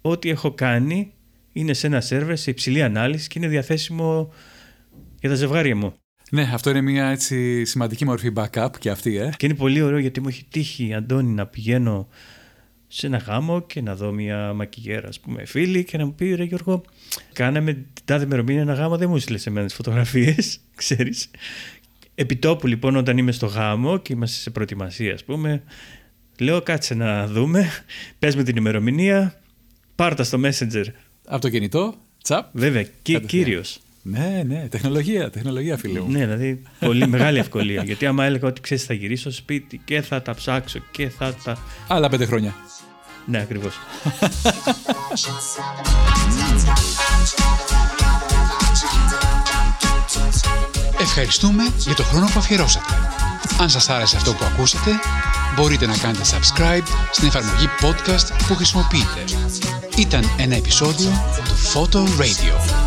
[0.00, 1.12] ό,τι έχω κάνει
[1.52, 4.32] είναι σε ένα server σε υψηλή ανάλυση και είναι διαθέσιμο
[5.24, 5.94] για τα ζευγάρια μου.
[6.30, 9.32] ναι, αυτό είναι μια έτσι σημαντική μορφή backup και αυτή, ε.
[9.36, 12.08] Και είναι πολύ ωραίο γιατί μου έχει τύχει, Αντώνη, να πηγαίνω
[12.86, 16.34] σε ένα γάμο και να δω μια μακιγέρα, ας πούμε, φίλη και να μου πει
[16.34, 16.82] ρε Γιώργο,
[17.32, 21.30] κάναμε την τάδε ημερομηνία ένα γάμο, δεν μου στείλε εμένα τις φωτογραφίες, ξέρεις.
[22.14, 25.62] Επιτόπου λοιπόν όταν είμαι στο γάμο και είμαστε σε προετοιμασία ας πούμε,
[26.38, 27.70] λέω κάτσε να δούμε,
[28.18, 29.40] πες με την ημερομηνία,
[29.94, 30.84] πάρτα στο Messenger.
[31.26, 32.48] Από το κινητό, τσαπ.
[32.52, 33.64] Βέβαια, και Κατευθείαν.
[34.04, 34.28] Κύριος.
[34.28, 36.10] Ναι, ναι, τεχνολογία, τεχνολογία, φίλε μου.
[36.10, 37.82] Ναι, δηλαδή πολύ μεγάλη ευκολία.
[37.88, 41.58] γιατί άμα έλεγα ότι ξέρεις, θα γυρίσω σπίτι και θα τα ψάξω και θα τα.
[41.88, 42.54] Άλλα πέντε χρόνια.
[43.26, 43.74] Ναι, ακριβώς.
[51.00, 52.92] Ευχαριστούμε για το χρόνο που αφιερώσατε.
[53.60, 54.90] Αν σας άρεσε αυτό που ακούσατε,
[55.56, 59.24] μπορείτε να κάνετε subscribe στην εφαρμογή podcast που χρησιμοποιείτε.
[59.98, 61.10] Ήταν ένα επεισόδιο
[61.44, 62.83] του Photo Radio.